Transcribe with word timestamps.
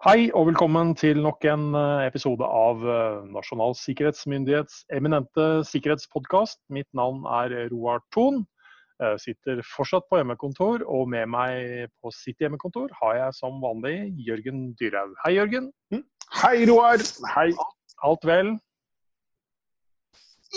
Hei 0.00 0.30
og 0.32 0.46
velkommen 0.48 0.94
til 0.96 1.18
nok 1.20 1.44
en 1.44 1.74
eh, 1.76 2.06
episode 2.08 2.46
av 2.46 2.80
eh, 2.88 3.16
Nasjonal 3.34 3.74
sikkerhetsmyndighets 3.76 4.78
eminente 4.96 5.44
sikkerhetspodkast. 5.68 6.56
Mitt 6.72 6.88
navn 6.96 7.26
er 7.28 7.68
Roar 7.68 8.00
Thon. 8.08 8.46
Sitter 9.20 9.60
fortsatt 9.64 10.06
på 10.08 10.16
hjemmekontor, 10.16 10.86
og 10.88 11.06
med 11.12 11.28
meg 11.32 11.92
på 12.00 12.14
sitt 12.16 12.40
hjemmekontor 12.40 12.88
har 12.96 13.14
jeg 13.18 13.36
som 13.42 13.60
vanlig 13.60 13.94
Jørgen 14.24 14.70
Dyrhaug. 14.80 15.12
Hei, 15.20 15.34
Jørgen. 15.36 15.70
Hm? 15.92 16.02
Hei, 16.40 16.56
Roar. 16.68 17.04
Hei. 17.36 17.46
Alt 18.04 18.24
vel? 18.28 18.56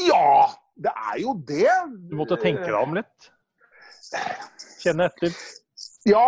Ja, 0.08 0.52
det 0.76 0.96
er 1.12 1.24
jo 1.24 1.36
det. 1.52 1.72
Du 2.08 2.16
måtte 2.20 2.40
tenke 2.40 2.68
deg 2.68 2.80
om 2.80 2.96
litt? 2.96 3.32
Kjenne 4.84 5.12
etter? 5.12 5.36
Ja, 6.08 6.28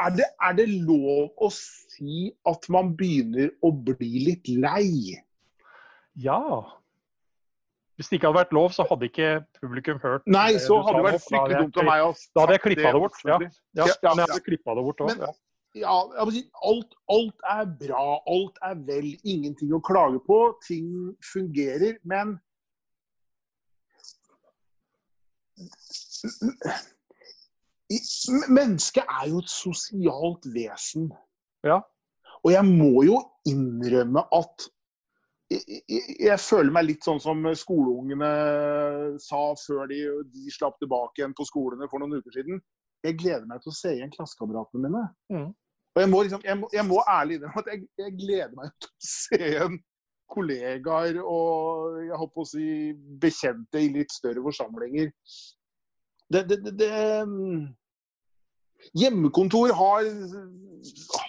er 0.00 0.12
det, 0.16 0.26
er 0.46 0.56
det, 0.58 0.66
lov 0.86 1.30
å 1.40 1.50
si 1.54 2.28
at 2.48 2.68
man 2.72 2.94
begynner 2.98 3.52
å 3.64 3.72
bli 3.72 4.26
litt 4.26 4.50
lei? 4.50 5.16
Ja. 6.20 6.40
Hvis 8.00 8.08
det 8.08 8.18
ikke 8.18 8.30
hadde 8.30 8.40
vært 8.40 8.56
lov, 8.56 8.72
så 8.72 8.86
hadde 8.88 9.10
ikke 9.10 9.30
publikum 9.60 10.00
hørt 10.00 10.24
Nei, 10.30 10.54
så 10.62 10.80
hadde 10.86 11.02
det 11.02 11.06
vært 11.10 11.24
fryktelig 11.26 11.62
dumt 11.66 11.80
av 11.82 11.88
meg 11.90 12.04
å 12.06 12.10
Da 12.16 12.44
hadde 12.44 12.56
jeg 12.56 12.64
klippa 12.66 12.92
det 12.94 13.04
bort. 13.04 13.22
Ja, 13.28 13.38
ja, 13.76 13.86
ja, 13.86 14.12
men 14.14 14.22
jeg 14.24 14.32
hadde 14.32 14.44
klippa 14.48 14.76
det 14.78 14.84
bort 14.88 15.02
òg. 15.04 15.24
Ja, 15.78 15.96
alt, 16.66 16.96
alt, 17.14 17.42
er 17.46 17.66
bra, 17.78 18.04
alt 18.26 18.56
er 18.66 18.78
vel, 18.88 19.12
ingenting 19.22 19.74
å 19.76 19.82
klage 19.86 20.18
på. 20.26 20.38
Ting 20.66 21.12
fungerer. 21.22 22.00
Men 22.02 22.38
Mennesket 27.90 29.02
er 29.02 29.30
jo 29.32 29.40
et 29.42 29.50
sosialt 29.50 30.46
vesen. 30.54 31.08
Ja. 31.66 31.80
Og 32.44 32.52
jeg 32.54 32.66
må 32.68 33.02
jo 33.04 33.18
innrømme 33.48 34.22
at 34.36 34.68
jeg, 35.50 35.80
jeg, 35.90 36.02
jeg, 36.22 36.38
føler 36.38 36.70
meg 36.70 36.86
litt 36.86 37.06
sånn 37.06 37.18
som 37.22 37.42
skoleungene 37.58 38.28
sa 39.18 39.40
før 39.58 39.88
de, 39.90 39.98
de, 40.30 40.44
slapp 40.54 40.78
tilbake 40.78 41.20
igjen 41.20 41.34
på 41.34 41.46
skolene 41.48 41.88
for 41.90 42.02
noen 42.02 42.20
uker 42.20 42.36
siden. 42.36 42.60
Jeg 43.02 43.18
gleder 43.18 43.48
meg 43.50 43.64
til 43.64 43.72
å 43.72 43.74
se 43.74 43.96
igjen 43.96 44.12
klassekameratene 44.14 44.86
mine. 44.86 45.02
Mm. 45.32 45.48
Og 45.90 46.02
jeg 46.04 46.10
må, 46.12 46.22
liksom, 46.22 46.44
jeg, 46.46 46.58
må, 46.60 46.68
jeg 46.70 46.86
må 46.86 47.00
ærlig 47.10 47.40
innrømme 47.40 47.64
at 47.64 47.72
jeg, 47.74 48.16
gleder 48.20 48.54
meg 48.54 48.74
til 48.78 48.92
å 48.92 49.08
se 49.10 49.40
igjen 49.40 49.80
kollegaer 50.30 51.16
og 51.24 51.96
jeg 52.04 52.18
håper 52.20 52.44
å 52.44 52.46
si 52.46 52.66
bekjente 53.22 53.82
i 53.82 53.90
litt 53.96 54.14
større 54.14 54.44
forsamlinger. 54.44 55.10
Det, 56.30 56.44
det, 56.46 56.60
det 56.78 56.90
Hjemmekontor 58.96 59.74
har, 59.76 60.08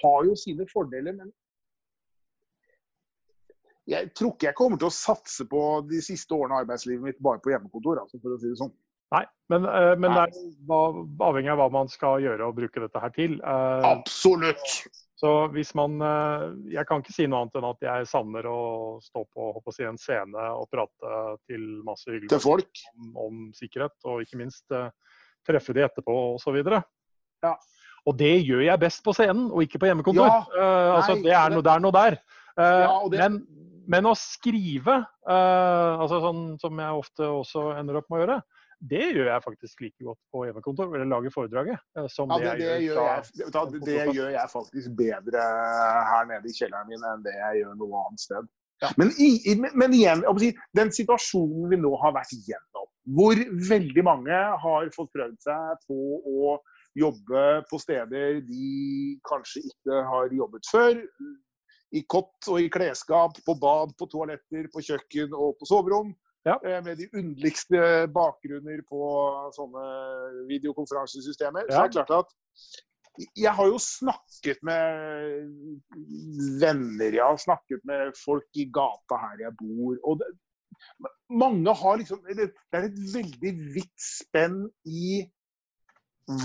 har, 0.01 0.19
jo 0.27 0.35
sine 0.39 0.67
fordeler, 0.71 1.15
men 1.17 1.31
jeg 3.89 4.11
tror 4.15 4.35
ikke 4.35 4.47
jeg 4.47 4.57
kommer 4.57 4.79
til 4.79 4.87
å 4.87 4.93
satse 4.93 5.45
på 5.49 5.61
de 5.89 5.99
siste 6.05 6.35
årene 6.35 6.55
av 6.55 6.65
arbeidslivet 6.65 7.03
mitt 7.03 7.19
bare 7.23 7.41
på 7.43 7.51
hjemmekontor. 7.51 8.03
Altså, 8.03 8.21
for 8.21 8.35
å 8.35 8.39
si 8.39 8.51
det 8.51 8.59
sånn. 8.61 8.73
Nei, 9.11 9.25
men, 9.51 9.65
uh, 9.67 9.93
men 9.99 10.13
det 10.15 10.21
er 10.23 10.99
avhengig 11.27 11.51
av 11.51 11.59
hva 11.59 11.67
man 11.73 11.89
skal 11.91 12.21
gjøre 12.23 12.47
og 12.47 12.55
bruke 12.61 12.83
dette 12.83 13.01
her 13.03 13.11
til. 13.15 13.39
Uh, 13.43 13.83
Absolutt! 13.97 14.75
Så 15.21 15.31
hvis 15.53 15.75
man 15.77 15.99
uh, 16.01 16.47
Jeg 16.71 16.87
kan 16.89 17.03
ikke 17.03 17.13
si 17.13 17.27
noe 17.29 17.43
annet 17.43 17.57
enn 17.59 17.67
at 17.67 17.83
jeg 17.85 18.07
savner 18.09 18.47
å 18.49 18.61
stå 19.03 19.25
på, 19.27 19.49
å 19.59 19.73
si, 19.75 19.83
en 19.85 19.99
scene 20.01 20.47
og 20.55 20.69
prate 20.71 21.25
til 21.51 21.67
masse 21.85 22.07
hyggelige 22.07 22.41
folk 22.41 22.85
om, 22.95 23.11
om, 23.27 23.43
sikkerhet, 23.57 23.97
og 24.07 24.23
ikke 24.23 24.39
minst 24.39 24.65
treffe 25.45 25.75
de 25.75 25.83
etterpå 25.83 26.15
osv. 26.37 26.61
Ja. 27.45 27.55
Og 28.09 28.17
det 28.17 28.33
gjør 28.47 28.63
jeg 28.65 28.81
best 28.81 29.03
på 29.05 29.13
scenen, 29.13 29.49
og 29.53 29.65
ikke 29.65 29.81
på 29.81 29.89
hjemmekontor. 29.91 30.29
Ja, 30.29 30.45
uh, 30.55 30.95
altså, 30.97 31.17
det 31.21 31.35
er 31.37 31.53
noe 31.53 31.65
der, 31.65 31.83
noe 31.83 31.93
der. 31.95 32.17
Uh, 32.55 32.63
ja, 32.63 32.95
det... 33.13 33.19
men, 33.21 33.37
men, 33.93 34.07
å 34.09 34.15
skrive, 34.17 34.97
uh, 35.29 36.01
altså 36.01 36.21
sånn 36.23 36.41
som 36.61 36.81
jeg 36.81 37.03
ofte 37.03 37.29
også 37.29 37.67
ender 37.77 38.01
opp 38.01 38.09
med 38.09 38.17
å 38.17 38.23
gjøre, 38.23 38.39
det 38.81 39.03
gjør 39.13 39.27
jeg 39.29 39.43
faktisk 39.45 39.83
like 39.85 40.05
godt 40.07 40.19
på 40.33 40.47
hjemmekontor, 40.47 40.89
eller 40.89 41.09
lager 41.11 41.33
foredraget. 41.35 41.83
Som 42.09 42.33
ja, 42.33 42.39
det, 42.41 42.55
det, 42.57 42.69
det, 42.71 42.79
gjør 42.87 43.03
jeg, 43.05 43.51
da, 43.53 43.65
det, 43.75 43.99
gjør 44.15 44.31
jeg, 44.33 44.47
faktisk 44.55 44.95
bedre 44.97 45.43
her 46.09 46.25
nede 46.31 46.49
i 46.49 46.55
kjelleren 46.57 46.89
min 46.89 47.05
enn 47.11 47.21
det 47.27 47.35
jeg 47.35 47.61
gjør 47.61 47.77
noe 47.77 48.01
annet 48.07 48.23
sted. 48.25 48.49
Ja. 48.81 48.89
Men, 48.97 49.13
i, 49.21 49.53
men, 49.61 49.93
igjen, 49.93 50.25
den 50.73 50.89
situasjonen 50.89 51.69
vi 51.69 51.77
nå 51.77 51.93
har 52.01 52.15
vært 52.15 52.33
igjennom, 52.33 52.87
hvor 53.13 53.37
veldig 53.69 54.05
mange 54.07 54.39
har 54.63 54.89
fått 54.95 55.11
prøvd 55.13 55.37
seg 55.45 55.85
på 55.85 55.99
å 56.17 56.55
jobbe 56.97 57.45
på 57.69 57.79
steder 57.79 58.41
de 58.45 58.65
kanskje 59.27 59.63
ikke 59.69 60.01
har 60.09 60.35
jobbet 60.35 60.67
før. 60.71 60.99
I 61.91 62.03
kott 62.07 62.47
og 62.47 62.61
i 62.63 62.69
klesskap, 62.71 63.39
på 63.45 63.55
bad, 63.59 63.95
på 63.99 64.07
toaletter, 64.11 64.67
på 64.71 64.83
kjøkken 64.85 65.33
og 65.35 65.57
på 65.59 65.67
soverom. 65.67 66.13
Ja. 66.47 66.55
Eh, 66.65 66.79
med 66.83 66.97
de 66.97 67.09
underligste 67.13 67.81
bakgrunner 68.15 68.79
på 68.89 69.01
sånne 69.57 69.83
videokonferansesystemer. 70.49 71.67
Ja. 71.67 71.73
Så 71.75 71.81
det 71.83 71.89
er 71.89 71.97
klart 71.99 72.15
at 72.23 72.37
jeg 73.37 73.51
har 73.53 73.67
jo 73.67 73.79
snakket 73.83 74.61
med 74.65 75.51
venner, 76.61 77.11
jeg 77.11 77.25
har 77.25 77.41
snakket 77.43 77.83
med 77.85 78.15
folk 78.17 78.47
i 78.57 78.69
gata 78.73 79.19
her 79.19 79.43
jeg 79.43 79.57
bor. 79.59 79.99
og 80.07 80.21
det, 80.21 80.31
mange 81.29 81.73
har 81.75 81.99
liksom 81.99 82.23
Det 82.25 82.49
er 82.73 82.87
et 82.87 82.99
veldig 83.13 83.51
vidt 83.75 84.01
spenn 84.01 84.63
i 84.87 85.21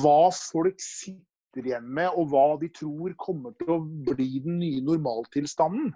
hva 0.00 0.30
folk 0.34 0.80
sitter 0.82 1.68
igjen 1.70 1.86
med, 1.98 2.10
og 2.14 2.32
hva 2.32 2.48
de 2.60 2.70
tror 2.74 3.14
kommer 3.20 3.54
til 3.60 3.76
å 3.76 3.82
bli 3.84 4.28
den 4.44 4.58
nye 4.60 4.82
normaltilstanden. 4.84 5.92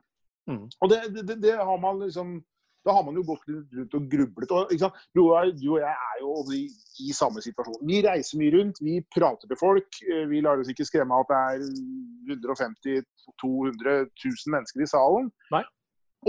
Mm. 0.50 0.64
Og 0.66 0.92
det, 0.92 1.02
det, 1.20 1.36
det, 1.42 1.56
har 1.56 1.78
man 1.82 2.00
liksom 2.02 2.38
da 2.86 2.94
har 2.96 3.04
man 3.04 3.18
jo 3.18 3.24
gått 3.28 3.42
litt 3.50 3.74
rundt 3.76 3.96
og 3.96 4.06
grublet. 4.08 4.52
Og, 4.56 4.70
du, 5.12 5.20
og 5.20 5.50
jeg 5.52 5.82
er 5.84 6.22
jo 6.22 6.36
i, 6.56 6.62
i, 7.04 7.10
samme 7.12 7.42
situasjon. 7.44 7.82
Vi 7.88 8.00
reiser 8.06 8.40
mye 8.40 8.54
rundt, 8.54 8.80
vi 8.80 9.02
prater 9.12 9.50
til 9.50 9.60
folk. 9.60 10.00
Eh, 10.06 10.24
vi 10.30 10.40
lar 10.44 10.62
oss 10.62 10.70
ikke 10.72 10.86
skremme 10.88 11.12
av 11.12 11.26
at 11.26 11.60
det 11.60 11.66
er 11.66 12.38
150 12.38 13.02
000-200 13.44 13.98
000 14.08 14.54
mennesker 14.56 14.84
i 14.84 14.88
salen. 14.88 15.28
Nei. 15.52 15.62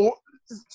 Og 0.02 0.20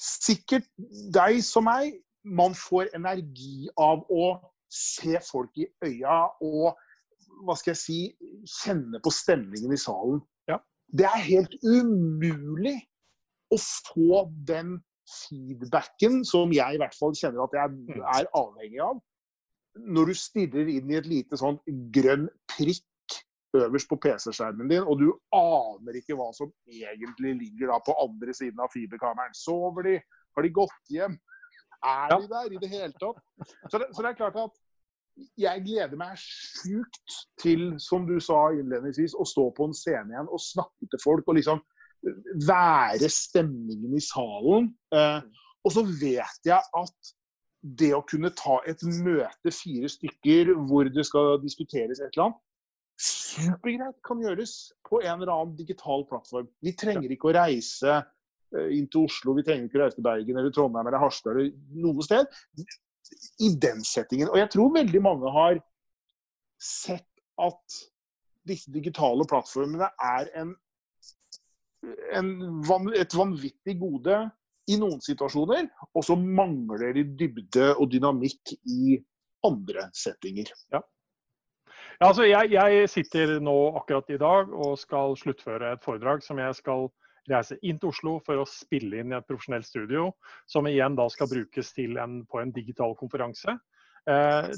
sikkert 0.01 0.69
deg 1.13 1.43
som 1.45 1.69
meg, 1.69 1.99
man 2.25 2.57
får 2.57 2.89
energi 2.97 3.69
av 3.77 4.01
å 4.09 4.31
se 4.72 5.21
folk 5.25 5.56
i 5.62 5.69
øya 5.87 6.19
og 6.44 6.77
hva 7.44 7.56
skal 7.59 7.75
jeg 7.75 7.81
si, 7.81 8.00
kjenne 8.62 9.00
på 9.04 9.12
stemningen 9.12 9.75
i 9.75 9.81
salen. 9.81 10.21
Ja. 10.49 10.60
Det 10.88 11.06
er 11.09 11.25
helt 11.27 11.56
umulig 11.66 12.78
å 13.53 13.59
få 13.60 14.25
den 14.49 14.78
feedbacken 15.06 16.22
som 16.27 16.54
jeg 16.54 16.77
i 16.77 16.81
hvert 16.82 16.97
fall 16.99 17.15
kjenner 17.19 17.44
at 17.44 17.54
jeg 17.54 17.75
mm. 17.75 18.03
er 18.15 18.28
avhengig 18.34 18.82
av, 18.82 19.00
når 19.77 20.10
du 20.10 20.19
stirrer 20.19 20.71
inn 20.72 20.91
i 20.91 20.98
et 20.98 21.09
lite 21.09 21.38
sånn 21.38 21.59
grønn 21.94 22.27
prikk 22.50 22.84
øverst 23.56 23.88
på 23.88 23.98
PC-skjermen 24.03 24.69
din, 24.71 24.84
og 24.84 25.00
du 25.00 25.10
aner 25.37 25.97
ikke 26.00 26.16
hva 26.19 26.28
som 26.37 26.50
egentlig 26.69 27.37
ligger 27.38 27.72
da 27.72 27.78
på 27.84 27.94
andre 28.03 28.34
siden 28.37 28.60
av 28.60 28.72
fiberkameraet. 28.75 29.37
Sover 29.38 29.87
de? 29.87 29.97
Har 30.37 30.44
de 30.44 30.53
gått 30.53 30.93
hjem? 30.93 31.16
Er 31.85 32.15
de 32.17 32.29
der 32.31 32.53
i 32.53 32.61
det 32.63 32.71
hele 32.73 32.93
tatt? 32.97 33.21
Så 33.71 33.81
det, 33.81 33.91
så 33.93 34.03
det, 34.03 34.11
er 34.11 34.19
klart 34.21 34.39
at 34.41 34.63
jeg 35.41 35.65
gleder 35.65 35.97
meg 35.97 36.19
sjukt 36.21 37.17
til, 37.41 37.71
som 37.81 38.05
du 38.09 38.19
sa 38.21 38.51
innledningsvis, 38.53 39.17
å 39.17 39.25
stå 39.29 39.49
på 39.57 39.69
en 39.69 39.77
scene 39.77 40.13
igjen 40.13 40.29
og 40.29 40.43
snakke 40.43 40.89
til 40.93 41.03
folk. 41.03 41.25
og 41.29 41.39
liksom 41.41 41.63
være 42.47 43.09
stemningen 43.11 43.97
i 43.97 44.03
salen. 44.05 44.71
Eh, 44.95 45.21
og 45.67 45.75
så 45.75 45.83
vet 45.87 46.47
jeg 46.47 46.61
at 46.61 47.15
det 47.81 47.93
å 47.97 48.05
kunne 48.07 48.31
ta 48.37 48.61
et 48.69 48.83
møte 49.03 49.51
fire 49.51 49.89
stykker 49.91 50.53
hvor 50.69 50.87
det 50.93 51.07
skal 51.09 51.41
diskuteres 51.43 51.99
et 51.99 52.13
eller 52.13 52.29
annet, 52.29 52.43
supergreit 52.97 53.97
kan 54.07 54.21
gjøres 54.22 54.55
på 54.87 55.03
en 55.03 55.19
eller 55.19 55.33
annen 55.33 55.57
digital 55.59 56.07
plattform. 56.09 56.47
Vi 56.65 56.72
trenger 56.79 57.13
ikke 57.13 57.33
å 57.33 57.34
reise 57.37 57.99
inn 58.72 58.87
til 58.93 59.07
Oslo, 59.07 59.34
vi 59.37 59.45
trenger 59.47 59.69
ikke 59.69 59.83
reise 59.83 59.98
til 59.98 60.07
Bergen 60.07 60.39
eller 60.39 60.53
Trondheim 60.54 60.87
eller 60.87 61.03
Harstad 61.03 61.34
eller 61.34 61.51
noe 61.83 62.04
sted. 62.07 62.31
I 63.43 63.53
den 63.63 63.83
settingen. 63.87 64.31
Og 64.33 64.39
jeg 64.41 64.51
tror 64.54 64.75
veldig 64.75 65.03
mange 65.03 65.33
har 65.34 65.60
sett 66.63 67.07
at 67.43 67.81
disse 68.47 68.72
digitale 68.72 69.27
plattformene 69.28 69.89
er 70.03 70.31
en, 70.41 70.54
en, 72.15 72.33
et 72.95 73.15
vanvittig 73.19 73.77
gode 73.81 74.19
i 74.66 74.78
noen 74.81 74.98
situasjoner, 75.03 75.69
og 75.95 76.03
så 76.03 76.16
mangler 76.19 76.95
de 76.97 77.04
dybde 77.19 77.72
og 77.77 77.91
dynamikk 77.93 78.57
i 78.66 78.97
andre 79.47 79.89
settinger. 79.95 80.51
Ja. 80.75 80.83
Ja, 81.97 82.10
altså 82.10 82.27
jeg, 82.27 82.51
jeg, 82.53 82.89
sitter 82.93 83.39
nå 83.41 83.54
akkurat 83.78 84.10
i 84.13 84.19
dag 84.21 84.51
og 84.53 84.75
skal 84.77 85.15
sluttføre 85.16 85.72
et 85.72 85.84
foredrag 85.84 86.21
som 86.25 86.41
jeg 86.43 86.59
skal 86.59 86.91
reise 87.31 87.59
inn 87.63 87.81
til 87.81 87.93
Oslo 87.93 88.17
for 88.27 88.43
å 88.43 88.49
spille 88.49 89.01
inn 89.01 89.15
i 89.15 89.17
et 89.19 89.28
profesjonelt 89.28 89.69
studio, 89.69 90.11
som 90.51 90.69
igjen 90.69 90.99
da 90.99 91.09
skal 91.13 91.31
brukes 91.31 91.73
en, 91.78 92.21
på 92.31 92.43
en 92.43 92.53
digital 92.55 92.97
konferanse. 92.99 93.57
Eh, 94.07 94.53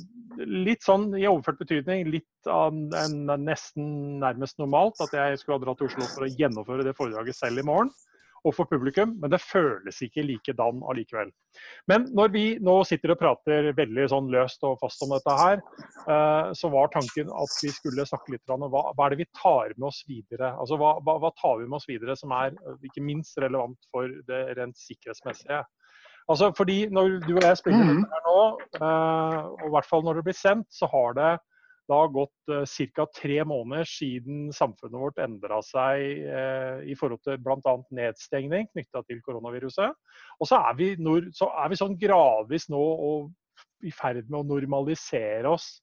litt 0.45 0.85
sånn 0.85 1.09
i 1.17 1.25
overført 1.29 1.63
betydning, 1.63 2.11
litt 2.13 2.51
av 2.53 2.75
en, 2.75 3.23
nesten 3.41 4.19
nærmest 4.21 4.59
normalt 4.61 5.01
at 5.01 5.15
jeg 5.17 5.41
skulle 5.41 5.57
ha 5.57 5.65
dratt 5.65 5.81
til 5.81 5.89
Oslo 5.89 6.09
for 6.13 6.27
å 6.27 6.33
gjennomføre 6.33 6.85
det 6.85 6.97
foredraget 6.99 7.39
selv 7.39 7.63
i 7.63 7.67
morgen 7.71 7.93
og 8.47 8.55
for 8.55 8.69
publikum, 8.71 9.17
men 9.21 9.33
det 9.33 9.41
føles 9.43 9.99
ikke 10.05 10.25
likedan 10.27 10.83
allikevel. 10.89 11.31
Men 11.91 12.07
når 12.15 12.33
vi 12.35 12.45
nå 12.63 12.77
sitter 12.87 13.15
og 13.15 13.21
prater 13.21 13.71
veldig 13.77 14.07
sånn 14.13 14.29
løst 14.33 14.63
og 14.67 14.79
fast 14.83 15.03
om 15.05 15.15
dette 15.15 15.35
her, 15.41 15.63
eh, 16.07 16.53
så 16.59 16.71
var 16.73 16.93
tanken 16.95 17.33
at 17.35 17.57
vi 17.65 17.73
skulle 17.75 18.07
snakke 18.09 18.37
litt 18.37 18.55
om 18.55 18.67
hva, 18.69 18.85
hva 18.93 19.09
er 19.09 19.15
det 19.17 19.23
vi 19.25 19.31
tar 19.41 19.75
med 19.77 19.89
oss 19.91 20.05
videre. 20.09 20.53
Altså 20.55 20.79
hva, 20.81 20.95
hva, 21.03 21.33
tar 21.41 21.59
vi 21.59 21.67
med 21.67 21.81
oss 21.81 21.89
videre 21.91 22.17
som 22.19 22.35
er 22.37 22.55
ikke 22.87 23.05
minst 23.05 23.41
relevant 23.43 23.91
for 23.93 24.13
det 24.31 24.45
rent 24.59 24.79
sikkerhetsmessige. 24.79 25.65
Altså, 26.29 26.53
fordi 26.57 26.89
Når 26.93 27.23
du 27.25 27.37
og 27.39 27.43
jeg 27.43 27.57
spiller 27.57 27.85
mm. 27.85 28.03
dette 28.03 28.17
her 28.17 28.25
nå, 28.27 28.41
uh, 28.83 29.39
og 29.57 29.63
i 29.65 29.71
hvert 29.73 29.89
fall 29.89 30.03
når 30.05 30.19
det 30.19 30.25
blir 30.27 30.37
sendt, 30.37 30.69
så 30.69 30.89
har 30.93 31.15
det 31.17 31.31
da 31.89 32.01
gått 32.13 32.53
uh, 32.53 32.65
ca. 32.95 33.07
tre 33.17 33.39
måneder 33.49 33.89
siden 33.89 34.49
samfunnet 34.55 35.01
vårt 35.01 35.21
endra 35.25 35.61
seg 35.65 36.25
uh, 36.29 36.85
i 36.85 36.97
forhold 36.99 37.23
til 37.25 37.41
bl.a. 37.43 37.75
nedstengning 37.97 38.69
knytta 38.73 39.03
til 39.09 39.23
koronaviruset. 39.25 39.97
Og 40.39 40.51
så 40.51 40.61
er, 40.61 40.79
vi, 40.79 40.93
nord, 41.03 41.31
så 41.37 41.51
er 41.59 41.73
vi 41.73 41.81
sånn 41.81 41.99
gradvis 42.01 42.69
nå 42.73 42.83
og, 42.83 43.33
i 43.87 43.93
ferd 43.95 44.27
med 44.29 44.41
å 44.41 44.47
normalisere 44.55 45.51
oss 45.51 45.79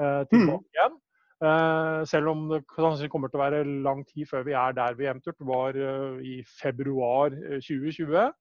uh, 0.00 0.24
tilbake 0.30 0.64
mm. 0.64 0.72
igjen. 0.76 0.98
Uh, 1.38 2.02
selv 2.10 2.32
om 2.32 2.48
det 2.50 2.64
kanskje 2.72 3.06
kommer 3.12 3.30
til 3.30 3.38
å 3.38 3.44
være 3.44 3.62
lang 3.86 4.00
tid 4.08 4.26
før 4.26 4.42
vi 4.48 4.56
er 4.58 4.72
der 4.74 4.96
vi 4.98 5.06
eventuelt 5.06 5.44
var 5.46 5.76
uh, 5.78 6.18
i 6.18 6.40
februar 6.58 7.34
2020. 7.62 8.32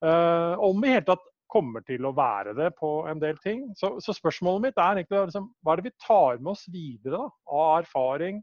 Uh, 0.00 0.56
om 0.64 0.80
i 0.84 0.94
hele 0.94 1.04
tatt 1.04 1.26
kommer 1.50 1.84
til 1.86 2.06
å 2.06 2.14
være 2.16 2.54
det 2.58 2.70
på 2.78 2.92
en 3.10 3.20
del 3.22 3.38
ting. 3.44 3.66
Så, 3.78 3.96
så 4.04 4.14
spørsmålet 4.16 4.68
mitt 4.68 4.78
er 4.78 5.00
egentlig 5.00 5.26
liksom, 5.26 5.50
hva 5.64 5.74
er 5.74 5.80
det 5.80 5.90
vi 5.90 5.98
tar 6.06 6.40
med 6.40 6.54
oss 6.54 6.64
videre 6.70 7.18
da, 7.18 7.28
av 7.50 7.82
erfaring 7.82 8.40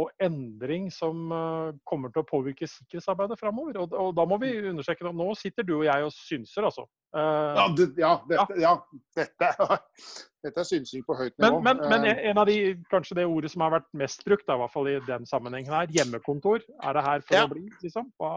og 0.00 0.08
endring 0.22 0.86
som 0.94 1.32
uh, 1.34 1.72
kommer 1.88 2.12
til 2.12 2.22
å 2.22 2.28
påvirke 2.28 2.68
sikkerhetsarbeidet 2.70 3.36
framover? 3.40 3.80
Og, 3.82 3.92
og, 3.92 4.12
da 4.16 4.24
må 4.28 4.38
vi 4.40 4.52
understreke 4.70 5.04
det. 5.04 5.12
Nå 5.18 5.32
sitter 5.38 5.66
du 5.66 5.74
og 5.80 5.84
jeg 5.88 6.06
og 6.06 6.14
synser, 6.14 6.68
altså. 6.68 6.86
Uh, 7.16 7.58
ja, 7.58 7.66
det, 7.76 7.86
ja, 8.00 8.12
dette, 8.30 8.58
ja. 8.62 8.72
Dette, 9.18 9.50
dette, 10.46 10.54
er 10.54 10.68
synsing 10.68 11.04
på 11.08 11.18
høyt 11.18 11.34
nivå. 11.34 11.60
Men, 11.66 11.82
men, 11.82 12.06
men, 12.06 12.24
en 12.30 12.40
av 12.40 12.48
de, 12.48 12.58
kanskje 12.92 13.18
det 13.20 13.28
ordet 13.28 13.52
som 13.52 13.66
har 13.66 13.76
vært 13.76 13.90
mest 13.98 14.24
brukt, 14.28 14.46
da, 14.46 14.56
i 14.56 14.64
hvert 14.64 14.76
fall 14.76 14.92
i 14.92 14.98
den 15.08 15.28
sammenhengen 15.28 15.74
her, 15.74 15.90
hjemmekontor. 15.98 16.64
Er 16.80 16.96
det 16.96 17.06
her 17.08 17.26
for 17.26 17.40
ja. 17.40 17.46
å 17.48 17.52
bli, 17.52 17.66
liksom? 17.82 18.12
Hva, 18.20 18.32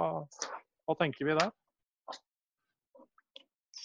hva 0.90 1.00
tenker 1.00 1.30
vi 1.30 1.38
der? 1.38 1.54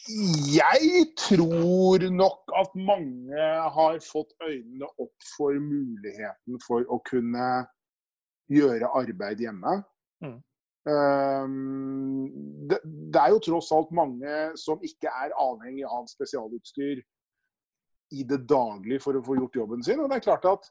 Jeg 0.09 1.07
tror 1.21 2.05
nok 2.11 2.53
at 2.57 2.75
mange 2.81 3.49
har 3.77 3.99
fått 4.01 4.31
øynene 4.41 4.89
opp 4.97 5.27
for 5.37 5.59
muligheten 5.61 6.61
for 6.65 6.87
å 6.89 6.97
kunne 7.05 7.49
gjøre 8.49 8.89
arbeid 8.97 9.43
hjemme. 9.45 9.75
Mm. 10.25 10.39
Um, 10.89 12.31
det, 12.71 12.79
det, 12.85 13.21
er 13.21 13.35
jo 13.35 13.43
tross 13.45 13.69
alt 13.77 13.93
mange 13.93 14.39
som 14.57 14.81
ikke 14.81 15.13
er 15.13 15.37
avhengig 15.37 15.85
av 15.85 16.09
spesialutstyr 16.09 17.03
i 18.17 18.25
det 18.25 18.41
daglige 18.49 19.03
for 19.05 19.19
å 19.19 19.25
få 19.27 19.37
gjort 19.37 19.61
jobben 19.61 19.85
sin. 19.85 20.01
Og 20.01 20.09
det 20.09 20.23
er 20.23 20.25
klart 20.25 20.49
at 20.49 20.71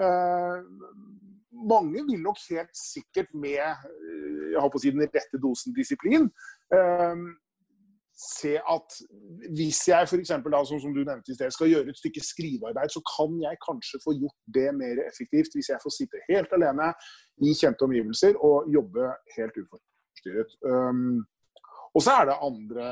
uh, 0.00 0.64
mange 1.52 2.06
vil 2.08 2.24
nok 2.24 2.40
helt 2.48 2.72
sikkert 2.72 3.28
med 3.36 3.60
jeg 3.60 4.56
har 4.56 4.72
på 4.72 4.80
å 4.80 4.82
si, 4.82 4.90
den 4.94 5.04
rette 5.04 5.38
dosen 5.42 5.76
disiplin 5.76 6.30
uh, 6.72 7.28
se 8.20 8.52
at 8.74 8.96
hvis 9.56 9.80
jeg 9.88 10.08
f.eks. 10.08 10.32
Som, 10.68 10.80
som 10.82 10.92
du 10.94 11.00
nevnte 11.00 11.32
i 11.32 11.36
sted, 11.36 11.50
skal 11.54 11.70
gjøre 11.72 11.92
et 11.92 12.00
stykke 12.00 12.22
skrivearbeid, 12.24 12.92
så 12.92 13.00
kan 13.14 13.36
jeg 13.46 13.60
kanskje 13.64 14.02
få 14.04 14.14
gjort 14.18 14.38
det 14.56 14.68
mer 14.76 15.00
effektivt 15.06 15.56
hvis 15.56 15.72
jeg 15.72 15.82
får 15.82 15.94
sitte 15.96 16.24
helt 16.28 16.52
alene 16.56 16.92
i 17.46 17.54
kjente 17.56 17.86
omgivelser 17.86 18.36
og 18.36 18.68
jobbe 18.76 19.12
helt 19.36 19.60
uforstyrret. 19.62 20.56
Um, 20.68 21.20
og 21.94 22.04
så 22.04 22.20
er 22.20 22.28
det 22.28 22.42
andre 22.48 22.88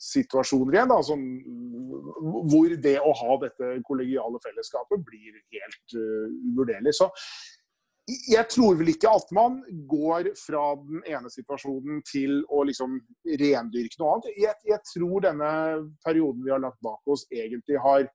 situasjoner 0.00 0.76
igjen, 0.76 0.92
da, 0.92 1.00
som, 1.04 1.24
hvor 2.52 2.76
det 2.84 2.96
å 3.00 3.14
ha 3.16 3.38
dette 3.42 3.72
kollegiale 3.88 4.40
fellesskapet 4.44 5.02
blir 5.08 5.40
helt 5.56 5.96
uh, 5.96 6.28
uvurderlig. 6.52 6.94
Så 6.96 7.08
jeg 8.30 8.46
tror 8.52 8.78
vel 8.78 8.92
ikke 8.92 9.10
at 9.12 9.32
man 9.36 9.58
går 9.90 10.30
fra 10.38 10.62
den 10.80 11.02
ene 11.08 11.30
situasjonen 11.32 12.00
til 12.08 12.40
å 12.48 12.62
liksom 12.68 12.96
rendyrke 13.40 14.00
noe 14.00 14.14
annet. 14.14 14.30
Jeg, 14.38 14.56
jeg, 14.68 14.80
tror 14.92 15.26
denne 15.26 15.50
perioden 16.04 16.44
vi 16.46 16.54
har 16.54 16.62
lagt 16.62 16.80
bak 16.84 17.12
oss, 17.12 17.26
egentlig 17.32 17.80
har 17.82 18.06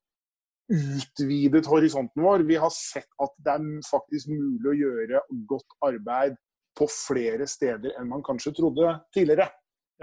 utvidet 0.71 1.68
horisonten 1.69 2.25
vår. 2.25 2.45
Vi 2.50 2.57
har 2.62 2.74
sett 2.74 3.09
at 3.21 3.36
det 3.45 3.57
er 3.57 3.68
faktisk 3.89 4.31
mulig 4.33 4.71
å 4.71 4.80
gjøre 4.80 5.24
godt 5.50 5.77
arbeid 5.86 6.39
på 6.75 6.88
flere 6.92 7.47
steder 7.47 7.95
enn 8.00 8.09
man 8.09 8.25
kanskje 8.25 8.56
trodde 8.57 8.97
tidligere. 9.15 9.47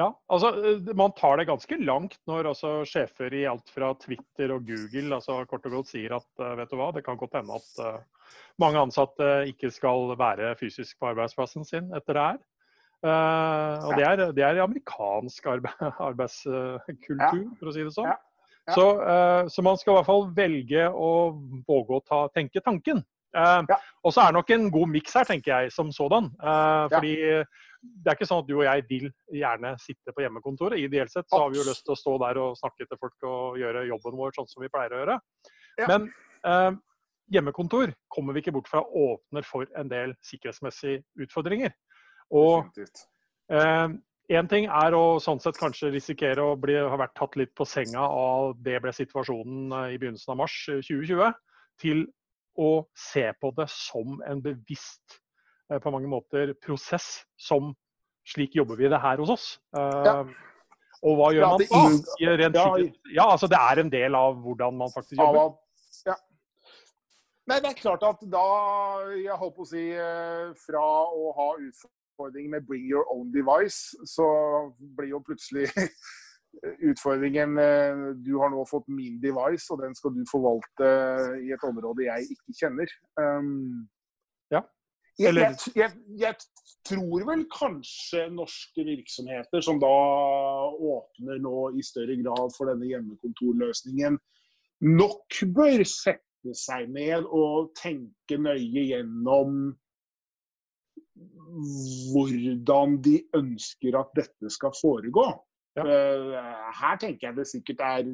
Ja, 0.00 0.08
altså 0.32 0.52
Man 0.96 1.12
tar 1.12 1.36
det 1.36 1.48
ganske 1.50 1.76
langt 1.84 2.16
når 2.28 2.48
altså, 2.54 2.70
sjefer 2.88 3.34
i 3.36 3.44
alt 3.48 3.68
fra 3.74 3.92
Twitter 4.00 4.54
og 4.54 4.64
Google 4.68 5.18
altså, 5.18 5.42
kort 5.48 5.68
og 5.68 5.76
godt 5.78 5.92
sier 5.92 6.16
at 6.16 6.28
eh, 6.40 6.54
vet 6.62 6.72
du 6.72 6.78
hva, 6.80 6.88
det 6.96 7.04
kan 7.04 7.18
godt 7.20 7.36
hende 7.36 7.58
at 7.58 7.82
uh, 7.84 8.30
mange 8.62 8.80
ansatte 8.80 9.28
ikke 9.50 9.72
skal 9.74 10.14
være 10.16 10.54
fysisk 10.60 10.96
på 10.96 11.10
arbeidsplassen 11.12 11.68
sin 11.68 11.92
etter 11.92 12.16
det 12.16 12.24
her. 12.30 12.40
Uh, 13.02 13.88
og 13.90 13.96
det 13.98 14.06
er, 14.06 14.20
det 14.32 14.44
er 14.46 14.62
amerikansk 14.62 15.48
arbeid, 15.58 15.86
arbeidskultur, 16.08 17.48
for 17.58 17.68
å 17.68 17.74
si 17.74 17.84
det 17.84 17.92
sånn. 17.92 18.12
Så, 18.72 18.84
uh, 19.02 19.50
så, 19.50 19.64
man 19.66 19.76
skal 19.76 19.92
i 19.92 19.96
hvert 19.98 20.08
fall 20.08 20.28
velge 20.36 20.86
å 20.88 21.10
våge 21.68 21.98
å 21.98 22.04
ta, 22.06 22.22
tenke 22.32 22.64
tanken. 22.64 23.02
Og 23.32 24.12
så 24.12 24.20
er 24.22 24.32
det 24.32 24.36
nok 24.36 24.50
en 24.52 24.66
god 24.72 24.90
miks 24.92 25.14
her, 25.16 25.24
tenker 25.24 25.52
jeg, 25.54 25.72
som 25.72 25.88
sådan. 25.92 26.26
fordi 26.92 27.14
det 27.82 28.10
er 28.12 28.16
ikke 28.16 28.28
sånn 28.30 28.44
at 28.44 28.48
du 28.48 28.54
og 28.56 28.64
jeg 28.66 28.84
vil 28.88 29.08
gjerne 29.34 29.72
sitte 29.82 30.14
på 30.14 30.22
hjemmekontoret. 30.22 30.78
Ideelt 30.78 31.10
sett 31.10 31.26
så 31.30 31.42
har 31.42 31.50
vi 31.50 31.58
jo 31.58 31.66
lyst 31.66 31.82
til 31.86 31.96
å 31.96 31.98
stå 31.98 32.14
der 32.22 32.38
og 32.42 32.58
snakke 32.60 32.86
til 32.86 33.00
folk 33.00 33.26
og 33.26 33.58
gjøre 33.58 33.88
jobben 33.88 34.18
vår 34.20 34.36
sånn 34.36 34.50
som 34.50 34.62
vi 34.62 34.70
pleier 34.70 34.94
å 34.94 35.00
gjøre. 35.02 35.16
Ja. 35.80 35.88
Men 35.90 36.06
eh, 36.46 36.70
hjemmekontor 37.34 37.94
kommer 38.12 38.36
vi 38.36 38.44
ikke 38.44 38.54
bort 38.54 38.70
fra 38.70 38.84
åpner 38.86 39.46
for 39.46 39.66
en 39.78 39.90
del 39.90 40.14
sikkerhetsmessige 40.26 41.02
utfordringer. 41.24 41.74
Og 42.32 42.70
eh, 43.52 43.88
ting 44.52 44.68
er 44.70 44.96
å 44.96 45.04
sånn 45.22 45.42
sett 45.42 45.58
kanskje 45.60 45.92
risikere 45.94 46.44
å 46.52 46.58
bli, 46.60 46.78
ha 46.78 47.00
vært 47.00 47.16
tatt 47.18 47.38
litt 47.40 47.54
på 47.58 47.66
senga 47.68 48.04
av 48.06 48.54
det 48.62 48.78
ble 48.84 48.94
situasjonen 48.94 49.74
eh, 49.80 49.96
i 49.96 49.98
begynnelsen 49.98 50.36
av 50.36 50.42
mars 50.44 50.58
2020, 50.70 51.26
eh, 51.26 51.66
til 51.82 52.06
å 52.60 52.84
se 52.98 53.26
på 53.40 53.50
det 53.56 53.68
som 53.72 54.20
en 54.28 54.42
bevisst 54.44 55.21
på 55.82 55.92
mange 55.94 56.08
måter 56.10 56.54
prosess 56.60 57.22
som 57.40 57.72
slik 58.28 58.54
jobber 58.54 58.76
vi 58.76 58.88
det 58.88 59.00
her 59.02 59.20
hos 59.22 59.30
oss. 59.30 59.46
Ja. 59.76 60.20
Eh, 60.20 60.34
og 61.02 61.16
hva 61.18 61.32
gjør 61.34 61.56
man 61.56 61.64
da? 61.66 62.34
Rent 62.38 62.58
ja, 63.10 63.24
altså 63.26 63.48
Det 63.50 63.58
er 63.58 63.80
en 63.82 63.90
del 63.90 64.14
av 64.14 64.36
hvordan 64.38 64.76
man 64.78 64.92
faktisk 64.94 65.18
jobber. 65.18 65.56
Ja. 66.06 66.14
Nei, 67.50 67.58
det 67.58 67.72
er 67.72 67.80
klart 67.80 68.04
at 68.06 68.20
da 68.30 68.46
Jeg 69.18 69.38
holdt 69.38 69.56
på 69.56 69.66
å 69.66 69.70
si 69.72 69.88
eh, 69.90 70.52
fra 70.62 70.84
å 71.10 71.32
ha 71.34 71.48
utfordringer 71.58 72.54
med 72.54 72.68
'bring 72.68 72.86
your 72.86 73.02
own 73.10 73.32
device', 73.34 73.96
så 74.06 74.26
blir 74.78 75.10
jo 75.10 75.24
plutselig 75.26 75.66
utfordringen 76.92 77.56
Du 78.22 78.36
har 78.38 78.52
nå 78.52 78.62
fått 78.70 78.86
min 78.86 79.18
device, 79.18 79.66
og 79.74 79.82
den 79.82 79.96
skal 79.98 80.14
du 80.14 80.22
forvalte 80.30 80.92
i 81.42 81.50
et 81.50 81.66
område 81.66 82.06
jeg 82.06 82.36
ikke 82.36 82.58
kjenner. 82.60 82.94
Um, 83.18 83.88
ja. 84.54 84.62
Jeg, 85.20 85.34
jeg, 85.36 85.56
jeg, 85.76 85.90
jeg, 86.18 86.34
tror 86.88 87.24
vel 87.28 87.44
kanskje 87.52 88.24
norske 88.34 88.84
virksomheter 88.86 89.62
som 89.62 89.78
da 89.82 89.90
åpner 90.72 91.38
nå 91.42 91.68
i 91.78 91.84
større 91.86 92.16
grad 92.22 92.54
for 92.56 92.70
denne 92.72 92.88
hjemmekontorløsningen, 92.88 94.16
nok 94.88 95.38
bør 95.54 95.84
sette 95.86 96.56
seg 96.58 96.88
ned 96.90 97.28
og 97.28 97.70
tenke 97.78 98.40
nøye 98.40 98.88
gjennom 98.88 99.76
hvordan 102.12 102.98
de 103.04 103.20
ønsker 103.36 103.98
at 104.00 104.10
dette 104.16 104.50
skal 104.50 104.74
foregå. 104.80 105.28
Ja. 105.76 105.84
Eh, 105.86 106.72
her 106.80 106.98
tenker 107.00 107.28
jeg 107.28 107.38
det 107.38 107.46
sikkert 107.48 107.84
er, 107.84 108.08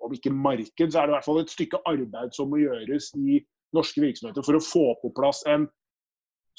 om 0.00 0.14
ikke 0.14 0.32
marked, 0.32 0.92
så 0.92 1.00
er 1.00 1.08
det 1.08 1.12
i 1.12 1.16
hvert 1.16 1.26
fall 1.26 1.42
et 1.42 1.52
stykke 1.52 1.82
arbeid 1.88 2.36
som 2.36 2.52
må 2.52 2.60
gjøres 2.62 3.10
i 3.18 3.40
norske 3.76 4.02
virksomheter 4.02 4.46
for 4.46 4.58
å 4.58 4.64
få 4.64 4.86
på 5.02 5.12
plass 5.16 5.42
en 5.50 5.66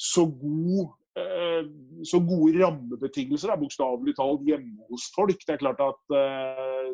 så, 0.01 0.25
god, 0.25 0.91
eh, 1.20 1.67
så 2.08 2.20
gode 2.25 2.58
rammebetingelser, 2.58 3.53
bokstavelig 3.62 4.15
talt, 4.17 4.46
hjemme 4.48 4.88
hos 4.89 5.10
folk. 5.15 5.43
Det 5.46 5.55
er 5.55 5.62
klart 5.62 5.84
at 5.86 6.15
eh, 6.17 6.93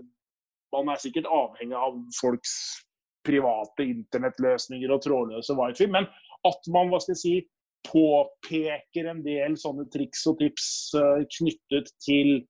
man 0.75 0.91
er 0.91 0.99
sikkert 1.01 1.29
avhengig 1.31 1.77
av 1.79 1.95
folks 2.19 2.57
private 3.27 3.85
internettløsninger 3.87 4.91
og 4.93 5.03
trådløse 5.03 5.55
wifi, 5.57 5.87
men 5.91 6.07
at 6.47 6.69
man 6.71 6.91
hva 6.91 6.99
skal 7.03 7.15
jeg 7.15 7.23
si, 7.23 7.37
påpeker 7.87 9.07
en 9.07 9.23
del 9.23 9.55
sånne 9.59 9.87
triks 9.93 10.25
og 10.27 10.39
tips 10.41 10.67
eh, 10.99 11.23
knyttet 11.37 11.91
til 12.03 12.41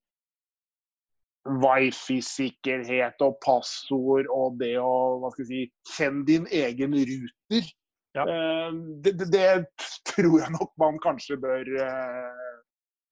wifi-sikkerhet 1.47 3.21
og 3.23 3.37
passord 3.43 4.27
og 4.33 4.57
det 4.61 4.75
å 4.81 5.19
hva 5.21 5.31
skal 5.33 5.45
jeg 5.45 5.51
si, 5.51 5.93
kjenne 5.95 6.25
din 6.27 6.47
egen 6.51 6.97
ruter. 6.97 7.69
Ja. 8.17 8.25
Eh, 8.25 8.77
det, 9.03 9.15
det, 9.19 9.29
det, 9.33 9.47
tror 10.09 10.39
jeg 10.41 10.53
nok 10.55 10.71
man 10.81 10.99
kanskje 11.03 11.39
bør 11.41 11.73
uh, 11.77 12.53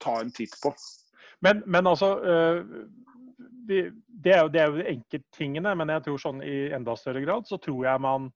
ta 0.01 0.19
en 0.21 0.31
titt 0.33 0.55
på. 0.63 0.71
Men, 1.45 1.61
men 1.69 1.89
altså 1.91 2.15
uh, 2.23 2.63
det, 3.67 3.91
er 4.31 4.41
jo, 4.45 4.49
det 4.49 4.63
er 4.63 4.71
jo 4.71 4.87
enkelttingene, 4.95 5.75
men 5.77 5.93
jeg 5.93 6.07
tror 6.07 6.21
sånn 6.21 6.41
i 6.45 6.57
enda 6.73 6.95
større 6.97 7.23
grad 7.25 7.47
så 7.49 7.59
tror 7.61 7.85
jeg 7.85 8.03
man 8.05 8.31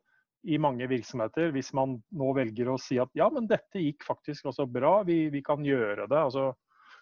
i 0.48 0.56
mange 0.62 0.88
virksomheter, 0.88 1.50
hvis 1.52 1.74
man 1.76 1.98
nå 2.16 2.32
velger 2.38 2.70
å 2.72 2.78
si 2.80 2.96
at 3.02 3.12
ja, 3.18 3.28
men 3.34 3.50
dette 3.50 3.82
gikk 3.82 4.06
faktisk 4.08 4.48
også 4.52 4.70
bra, 4.72 5.02
vi, 5.08 5.26
vi 5.34 5.42
kan 5.44 5.66
gjøre 5.66 6.08
det. 6.08 6.20
altså 6.20 6.54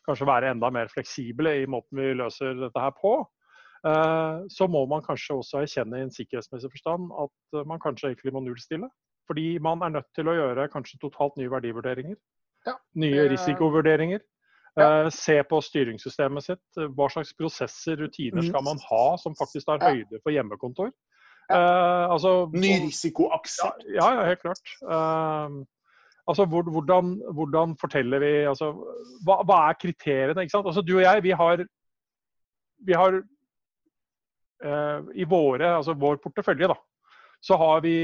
kanskje 0.08 0.30
være 0.30 0.54
enda 0.54 0.70
mer 0.72 0.90
fleksible 0.92 1.52
i 1.62 1.68
måten 1.70 2.00
vi 2.00 2.14
løser 2.16 2.56
dette 2.62 2.82
her 2.82 2.94
på. 2.98 3.20
Eh, 3.88 4.46
så 4.50 4.68
må 4.72 4.86
man 4.90 5.04
kanskje 5.06 5.38
også 5.38 5.62
erkjenne 5.62 6.00
i 6.00 6.06
en 6.08 6.14
sikkerhetsmessig 6.14 6.72
forstand 6.74 7.12
at 7.24 7.60
man 7.68 7.82
kanskje 7.84 8.14
egentlig 8.14 8.34
må 8.36 8.44
nullstille. 8.46 8.90
Fordi 9.28 9.58
man 9.64 9.84
er 9.84 9.94
nødt 9.98 10.10
til 10.16 10.30
å 10.30 10.36
gjøre 10.38 10.70
kanskje 10.72 11.00
totalt 11.02 11.36
nye 11.40 11.52
verdivurderinger. 11.52 12.18
Ja, 12.68 12.76
nye 13.00 13.28
risikovurderinger. 13.32 14.24
Ja. 14.78 14.88
Eh, 15.06 15.10
se 15.14 15.40
på 15.50 15.60
styringssystemet 15.64 16.46
sitt. 16.46 16.82
Hva 16.96 17.10
slags 17.12 17.34
prosesser, 17.38 17.98
rutiner 18.00 18.44
mm. 18.44 18.50
skal 18.52 18.66
man 18.66 18.82
ha 18.90 19.06
som 19.22 19.36
faktisk 19.38 19.68
tar 19.70 19.84
høyde 19.84 20.22
for 20.22 20.36
hjemmekontor. 20.36 20.92
Ja. 21.48 21.58
Uh, 21.58 22.06
altså, 22.12 22.32
Ny 22.52 22.74
risikoaksept. 22.84 23.86
Ja, 23.96 24.10
ja, 24.18 24.26
helt 24.28 24.42
klart. 24.44 24.72
Uh, 24.84 25.64
Altså, 26.28 26.46
hvordan, 26.46 27.22
hvordan, 27.34 27.78
forteller 27.80 28.20
vi 28.20 28.32
altså, 28.52 28.74
hva, 29.24 29.38
hva, 29.48 29.62
er 29.70 29.78
kriteriene? 29.80 30.42
ikke 30.44 30.52
sant? 30.58 30.68
Altså, 30.68 30.82
Du 30.84 30.98
og 30.98 31.02
jeg, 31.06 31.24
vi 31.24 31.32
har, 31.32 31.64
vi 32.84 32.94
har 32.94 33.22
uh, 34.66 35.00
I 35.16 35.24
våre, 35.24 35.70
altså 35.78 35.96
vår 35.96 36.20
portefølje, 36.24 36.68
da, 36.68 36.76
så 37.44 37.58
har 37.60 37.82
vi 37.86 37.96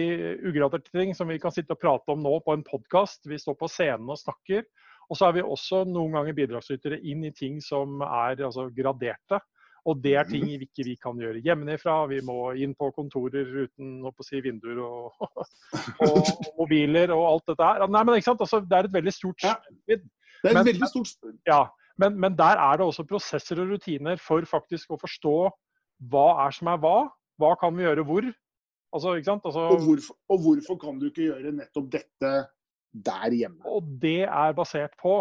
ugraderte 0.46 0.92
ting 0.94 1.16
som 1.18 1.28
vi 1.32 1.40
kan 1.42 1.54
sitte 1.54 1.76
og 1.76 1.82
prate 1.82 2.14
om 2.14 2.22
nå 2.24 2.38
på 2.46 2.54
en 2.54 2.66
podkast. 2.66 3.26
Vi 3.30 3.40
står 3.42 3.58
på 3.60 3.70
scenen 3.72 4.12
og 4.14 4.20
snakker. 4.22 4.66
Og 5.10 5.18
så 5.20 5.28
er 5.28 5.38
vi 5.38 5.44
også 5.44 5.84
noen 5.90 6.16
ganger 6.16 6.38
bidragsytere 6.38 7.02
inn 7.02 7.26
i 7.28 7.34
ting 7.36 7.60
som 7.62 8.02
er 8.06 8.40
altså, 8.46 8.70
graderte. 8.74 9.42
Og 9.84 10.00
det 10.00 10.14
er 10.16 10.28
ting 10.30 10.46
vi 10.48 10.64
ikke 10.64 10.86
vi 10.88 10.94
kan 10.96 11.18
gjøre 11.20 11.42
hjemmefra. 11.44 11.98
Vi 12.08 12.22
må 12.24 12.38
inn 12.56 12.72
på 12.78 12.88
kontorer 12.96 13.50
uten 13.66 13.98
å 14.08 14.14
si, 14.24 14.40
vinduer 14.44 14.80
og, 14.86 15.26
og, 16.06 16.30
mobiler 16.62 17.12
og 17.16 17.26
alt 17.34 17.52
dette 17.52 17.68
her. 17.68 17.88
Nei, 17.92 18.04
men 18.08 18.20
ikke 18.20 18.30
sant? 18.32 18.44
Altså, 18.46 18.62
Det 18.64 18.78
er 18.78 18.88
et 18.88 18.96
veldig 18.96 19.16
stort 19.16 19.44
spørsmål. 19.44 19.82
Det 20.44 20.52
er 20.52 20.60
et 20.60 20.70
veldig 20.72 20.92
stort 20.92 21.34
Ja, 21.48 21.66
men, 22.00 22.16
men, 22.20 22.38
der 22.40 22.60
er 22.60 22.80
det 22.80 22.88
også 22.88 23.06
prosesser 23.08 23.60
og 23.64 23.76
rutiner 23.76 24.20
for 24.22 24.46
faktisk 24.48 24.96
å 24.96 25.02
forstå 25.02 25.36
hva 26.12 26.28
er 26.46 26.56
som 26.56 26.72
er 26.72 26.80
hva. 26.84 26.98
Hva 27.42 27.54
kan 27.60 27.76
vi 27.76 27.86
gjøre 27.86 28.08
hvor? 28.08 28.32
Altså, 28.94 29.16
ikke 29.18 29.32
sant? 29.32 29.46
Altså, 29.50 29.68
og, 29.74 29.86
hvorfor, 29.88 30.18
og 30.30 30.42
hvorfor 30.44 30.78
kan 30.82 31.00
du 31.02 31.08
ikke 31.10 31.30
gjøre 31.32 31.54
nettopp 31.58 31.90
dette 31.96 32.34
der 32.94 33.34
hjemme? 33.34 33.62
Og 33.66 33.88
det 34.02 34.24
er 34.28 34.54
basert 34.58 34.94
på 35.02 35.18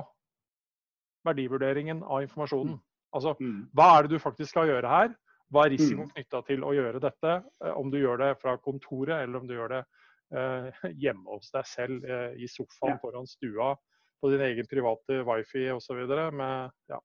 verdivurderingen 1.27 2.03
av 2.03 2.27
informasjonen. 2.27 2.77
Altså, 3.17 3.35
mm. 3.41 3.69
Hva 3.77 3.89
er 3.97 4.07
det 4.07 4.17
du 4.17 4.23
faktisk 4.23 4.53
skal 4.53 4.69
gjøre 4.71 4.91
her? 4.93 5.15
Hva 5.53 5.67
er 5.67 5.75
risikoen 5.75 6.09
mm. 6.09 6.13
knytta 6.17 6.41
til 6.49 6.65
å 6.65 6.73
gjøre 6.77 7.01
dette? 7.03 7.39
Eh, 7.65 7.75
om 7.77 7.93
du 7.93 7.99
gjør 8.01 8.21
det 8.25 8.31
fra 8.41 8.57
kontoret, 8.61 9.19
eller 9.21 9.41
om 9.41 9.49
du 9.49 9.55
gjør 9.57 9.77
det 9.77 9.81
eh, 10.37 10.85
hjemme 11.05 11.37
hos 11.37 11.53
deg 11.55 11.69
selv 11.69 12.07
eh, 12.09 12.37
i 12.41 12.49
sofaen 12.51 12.97
ja. 12.97 13.01
foran 13.03 13.29
stua 13.29 13.73
på 14.23 14.31
din 14.33 14.45
egen 14.47 14.69
private 14.71 15.23
wifi 15.29 15.67
osv. 15.75 16.05
ja. 16.07 17.01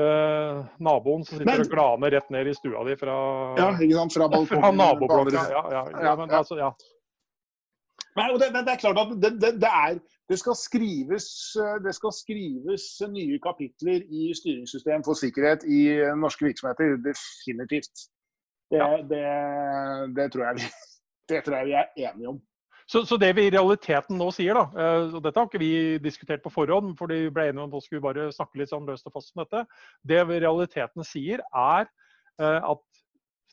Eh, 0.00 0.62
naboen 0.80 1.24
som 1.26 1.38
sitter 1.38 1.50
men, 1.50 1.64
og 1.64 1.74
glaner 1.74 2.14
rett 2.16 2.32
ned 2.32 2.50
i 2.50 2.54
stua 2.56 2.84
di 2.88 2.96
fra, 3.00 3.18
ja, 3.58 3.68
sant, 3.76 4.16
fra 4.16 4.28
balkongen. 4.32 4.64
Fra 4.64 4.72
naboblokka. 4.78 5.44
Ja, 5.52 5.62
ja, 5.76 5.84
ja, 6.08 6.16
men, 6.20 6.30
altså, 6.30 6.58
ja. 6.60 6.72
Men 8.16 8.34
det, 8.40 8.50
det, 8.52 8.72
er 8.74 8.80
klart 8.80 8.98
at 9.00 9.14
det, 9.20 9.30
det, 9.40 9.54
det 9.62 9.68
er 9.72 10.00
det 10.28 10.38
skal, 10.40 10.56
skrives, 10.56 11.26
eh, 11.60 11.78
det 11.84 11.94
skal 11.96 12.12
skrives 12.16 12.84
nye 13.12 13.40
kapitler 13.42 14.04
i 14.04 14.30
styringssystem 14.36 15.04
for 15.04 15.18
sikkerhet 15.18 15.64
i 15.64 15.82
norske 16.20 16.46
virksomheter. 16.46 16.96
Definitivt. 17.08 18.06
Det, 18.72 18.80
det, 19.10 19.26
det, 20.16 20.30
tror 20.32 20.46
jeg 20.48 20.60
vi, 20.60 20.70
det 21.32 21.44
tror 21.44 21.58
jeg 21.60 21.68
vi 21.68 21.76
er 21.82 22.08
enige 22.08 22.32
om. 22.32 22.40
Så, 22.90 23.04
så, 23.06 23.16
det 23.20 23.30
vi 23.38 23.46
i 23.46 23.52
realiteten 23.54 24.18
nå 24.18 24.28
sier, 24.34 24.58
da, 24.58 24.64
eh, 24.74 25.14
og 25.14 25.22
dette 25.24 25.38
har 25.38 25.48
ikke 25.48 25.62
vi 25.62 25.98
diskutert 26.02 26.42
på 26.44 26.52
forhånd, 26.52 26.96
for 26.98 27.12
vi 27.12 27.30
ble 27.32 27.48
enige 27.50 27.62
om 27.62 27.70
at 27.70 27.78
vi 27.78 27.86
skulle 27.86 28.04
bare 28.04 28.30
snakke 28.34 28.60
litt 28.60 28.72
sånn 28.72 28.88
løst 28.88 29.06
og 29.08 29.14
fast 29.16 29.32
om 29.34 29.44
dette. 29.44 29.64
Det 30.08 30.20
vi 30.28 30.38
i 30.38 30.42
realiteten 30.44 31.06
sier, 31.06 31.44
er 31.52 31.86
eh, 31.86 32.60
at 32.60 32.84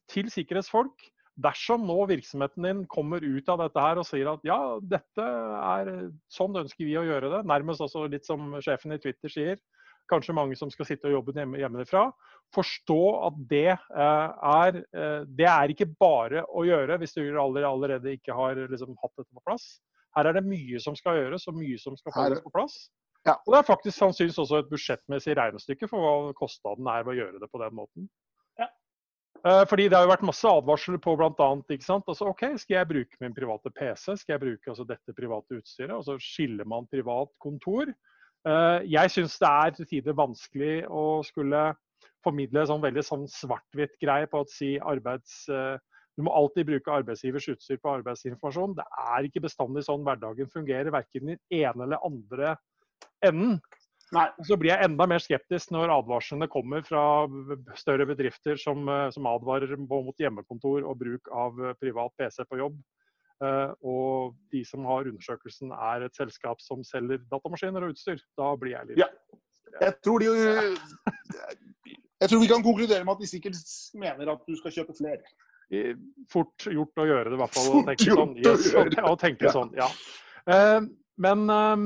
til 0.10 0.32
sikkerhetsfolk 0.34 1.10
Dersom 1.40 1.86
nå 1.88 1.96
virksomheten 2.10 2.66
din 2.66 2.80
kommer 2.92 3.24
ut 3.24 3.50
av 3.52 3.62
dette 3.62 3.80
her 3.80 4.00
og 4.02 4.08
sier 4.08 4.28
at 4.28 4.42
ja, 4.44 4.58
dette 4.84 5.24
er 5.24 5.92
sånn 6.36 6.58
ønsker 6.66 6.84
vi 6.84 6.98
å 7.00 7.06
gjøre 7.08 7.30
det, 7.32 7.46
nærmest 7.48 7.84
altså 7.86 8.04
litt 8.12 8.28
som 8.28 8.58
sjefen 8.66 8.92
i 8.92 9.00
Twitter 9.00 9.32
sier, 9.32 9.62
kanskje 10.10 10.36
mange 10.36 10.58
som 10.60 10.72
skal 10.74 10.88
sitte 10.90 11.10
og 11.10 11.20
jobbe 11.20 11.36
hjemme, 11.38 11.60
hjemmefra, 11.62 12.08
forstå 12.56 13.02
at 13.28 13.42
det 13.50 13.68
eh, 13.72 14.48
er, 14.52 14.80
eh, 14.98 15.28
det 15.38 15.50
er 15.50 15.74
ikke 15.74 15.90
bare 16.00 16.46
å 16.50 16.66
gjøre 16.68 16.98
hvis 17.02 17.16
du 17.18 17.24
allerede 17.40 18.16
ikke 18.18 18.36
har 18.36 18.60
liksom, 18.70 18.96
hatt 19.02 19.14
dette 19.18 19.30
på 19.36 19.46
plass. 19.46 19.78
Her 20.18 20.32
er 20.32 20.40
det 20.40 20.48
mye 20.48 20.82
som 20.82 20.96
skal 20.98 21.20
gjøres, 21.20 21.46
og 21.48 21.60
mye 21.60 21.78
som 21.82 21.98
skal 22.00 22.16
holdes 22.16 22.42
på 22.42 22.54
plass. 22.54 22.88
Ja. 23.28 23.36
Og 23.46 23.54
det 23.54 23.60
er 23.60 23.68
faktisk 23.68 24.00
sannsynligvis 24.00 24.40
også 24.42 24.64
et 24.64 24.72
budsjettmessig 24.72 25.36
regnestykke 25.38 25.90
for 25.92 26.02
hva 26.02 26.34
kostnaden 26.38 26.88
er 26.90 27.06
ved 27.06 27.14
å 27.14 27.20
gjøre 27.20 27.42
det 27.44 27.50
på 27.52 27.62
den 27.62 27.76
måten. 27.78 28.10
Ja. 28.60 28.68
fordi 29.70 29.86
Det 29.88 29.96
har 29.96 30.08
jo 30.08 30.12
vært 30.12 30.26
masse 30.26 30.50
advarsler 30.50 31.00
på 31.04 31.14
bl.a. 31.20 31.50
Altså, 31.60 32.32
ok, 32.32 32.46
skal 32.64 32.80
jeg 32.80 32.90
bruke 32.90 33.22
min 33.22 33.36
private 33.36 33.72
PC, 33.76 34.16
skal 34.24 34.38
jeg 34.38 34.44
bruke 34.48 34.72
altså, 34.74 34.88
dette 34.88 35.16
private 35.16 35.60
utstyret? 35.60 35.94
Og 36.00 36.08
så 36.08 36.18
skiller 36.24 36.68
man 36.68 36.90
privat 36.90 37.36
kontor. 37.44 37.94
Eh, 38.48 38.88
jeg 38.88 39.12
syns 39.12 39.36
det 39.42 39.50
er 39.50 39.76
til 39.76 39.88
tider 39.90 40.16
vanskelig 40.16 40.74
å 40.88 41.20
skulle 41.28 41.74
formidle 42.24 42.66
sånn 42.68 42.84
veldig 42.84 43.04
sånn 43.06 43.26
svart-hvitt 43.32 43.98
greie 44.02 44.30
på 44.32 44.44
å 44.44 44.50
si 44.50 44.78
arbeids... 44.80 45.46
Eh, 45.52 45.78
du 46.20 46.26
må 46.28 46.34
alltid 46.36 46.68
bruke 46.68 46.92
arbeidsgivers 46.92 47.46
utstyr 47.54 47.78
på 47.80 47.94
arbeidsinformasjon. 47.94 48.74
Det 48.76 48.84
er 49.16 49.28
ikke 49.30 49.46
bestandig 49.46 49.86
sånn 49.86 50.02
hverdagen 50.04 50.50
fungerer, 50.52 50.90
verken 50.92 51.30
i 51.32 51.38
den 51.38 51.62
ene 51.62 51.86
eller 51.86 52.04
andre 52.04 52.58
enden. 53.24 53.54
Nei. 54.12 54.26
Så 54.44 54.58
blir 54.60 54.74
jeg 54.74 54.84
enda 54.84 55.06
mer 55.08 55.24
skeptisk 55.24 55.72
når 55.72 55.94
advarslene 55.94 56.50
kommer 56.52 56.84
fra 56.84 57.04
større 57.80 58.10
bedrifter 58.10 58.60
som, 58.60 58.84
eh, 58.92 59.08
som 59.16 59.30
advarer 59.32 59.78
mot 59.80 60.16
hjemmekontor 60.20 60.84
og 60.84 61.00
bruk 61.00 61.32
av 61.32 61.62
privat 61.80 62.16
PC 62.20 62.44
på 62.50 62.60
jobb. 62.66 62.80
Uh, 63.40 63.72
og 63.88 64.34
de 64.52 64.66
som 64.68 64.84
har 64.90 65.08
undersøkelsen 65.08 65.72
er 65.72 66.04
et 66.04 66.18
selskap 66.18 66.60
som 66.60 66.82
selger 66.84 67.22
datamaskiner 67.32 67.86
og 67.86 67.94
utstyr. 67.94 68.20
Da 68.40 68.52
blir 68.60 68.76
jeg 68.76 68.92
litt 68.92 69.04
ja. 69.06 69.08
Jeg 69.80 69.96
tror, 70.04 70.20
de, 70.20 70.32
jeg 72.24 72.32
tror 72.32 72.42
vi 72.42 72.50
kan 72.50 72.66
konkludere 72.66 73.06
med 73.06 73.14
at 73.14 73.22
de 73.22 73.30
sikkert 73.30 73.60
mener 74.02 74.34
at 74.34 74.42
du 74.48 74.58
skal 74.60 74.74
kjøpe 74.76 74.98
flere. 74.98 75.22
Fort 76.34 76.66
gjort 76.66 77.00
å 77.00 77.06
gjøre 77.06 77.30
det, 77.30 77.38
i 77.38 77.42
hvert 77.44 77.56
fall. 77.56 77.70
Å 77.70 77.84
tenke 77.92 78.18
sånn. 78.18 78.34
Yes, 78.42 78.72
å 78.74 79.14
tenke 79.22 79.48
ja. 79.48 79.54
sånn, 79.56 79.72
ja. 79.78 79.88
Uh, 80.50 80.90
men 81.22 81.46
um, 81.54 81.86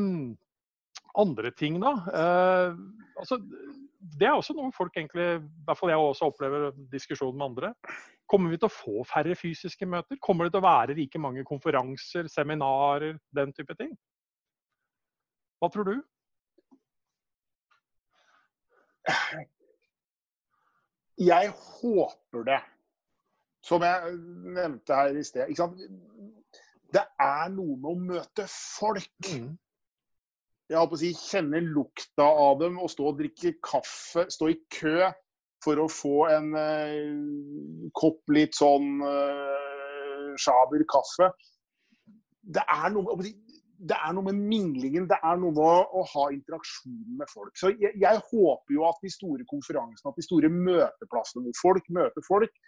andre 1.19 1.51
ting, 1.51 1.79
da. 1.81 1.93
Eh, 2.13 2.75
altså, 3.19 3.39
det 4.03 4.27
er 4.27 4.35
også 4.35 4.53
noe 4.55 4.71
folk 4.75 4.95
egentlig, 4.97 5.25
i 5.39 5.63
hvert 5.67 5.79
fall 5.79 5.91
jeg 5.93 6.01
også 6.01 6.27
opplever 6.27 6.71
diskusjon 6.91 7.37
med 7.37 7.45
andre. 7.45 7.69
Kommer 8.29 8.51
vi 8.51 8.59
til 8.59 8.67
å 8.67 8.73
få 8.73 9.03
færre 9.07 9.35
fysiske 9.39 9.87
møter? 9.87 10.19
Kommer 10.23 10.47
det 10.47 10.53
til 10.55 10.63
å 10.63 10.65
være 10.67 10.97
like 10.97 11.21
mange 11.21 11.43
konferanser, 11.47 12.27
seminarer, 12.31 13.17
den 13.35 13.53
type 13.55 13.75
ting? 13.79 13.93
Hva 15.61 15.69
tror 15.71 15.87
du? 15.87 15.95
Jeg 21.23 21.51
håper 21.55 22.47
det. 22.47 22.61
Som 23.63 23.83
jeg 23.87 24.15
nevnte 24.55 24.95
her 24.97 25.15
i 25.15 25.23
sted. 25.23 25.51
Det 26.93 27.03
er 27.23 27.51
noe 27.55 27.77
med 27.79 27.91
å 27.93 27.99
møte 28.11 28.47
folk. 28.51 29.13
Mm 29.31 29.53
jeg 30.71 30.79
håper 30.79 30.97
å 30.97 31.01
si, 31.01 31.11
kjenne 31.17 31.59
lukta 31.65 32.25
av 32.25 32.61
dem 32.61 32.79
og 32.81 32.91
stå 32.91 33.09
og 33.11 33.19
drikke 33.19 33.55
kaffe, 33.63 34.25
stå 34.31 34.49
i 34.53 34.57
kø 34.73 35.09
for 35.63 35.79
å 35.79 35.87
få 35.91 36.27
en 36.31 36.53
eh, 36.59 37.89
kopp 37.95 38.31
litt 38.35 38.55
sånn 38.57 38.99
eh, 39.07 40.29
sjaber 40.39 40.83
kaffe. 40.89 41.29
Det 42.43 42.63
er, 42.63 42.89
noe, 42.95 43.15
det 43.19 43.97
er 43.97 44.15
noe 44.15 44.27
med 44.27 44.39
minglingen, 44.39 45.07
det 45.11 45.19
er 45.23 45.39
noe 45.39 45.55
med 45.55 45.95
å 45.99 46.05
ha 46.13 46.25
interaksjon 46.35 47.19
med 47.19 47.31
folk. 47.31 47.53
Så 47.59 47.71
jeg, 47.75 47.93
jeg, 48.01 48.23
håper 48.31 48.75
jo 48.75 48.87
at 48.89 48.99
de 49.03 49.11
store 49.13 49.47
konferansene, 49.51 50.11
at 50.11 50.19
de 50.19 50.25
store 50.25 50.51
møteplassene 50.51 51.47
hvor 51.47 51.61
folk 51.61 51.93
møter 51.95 52.27
folk, 52.27 52.59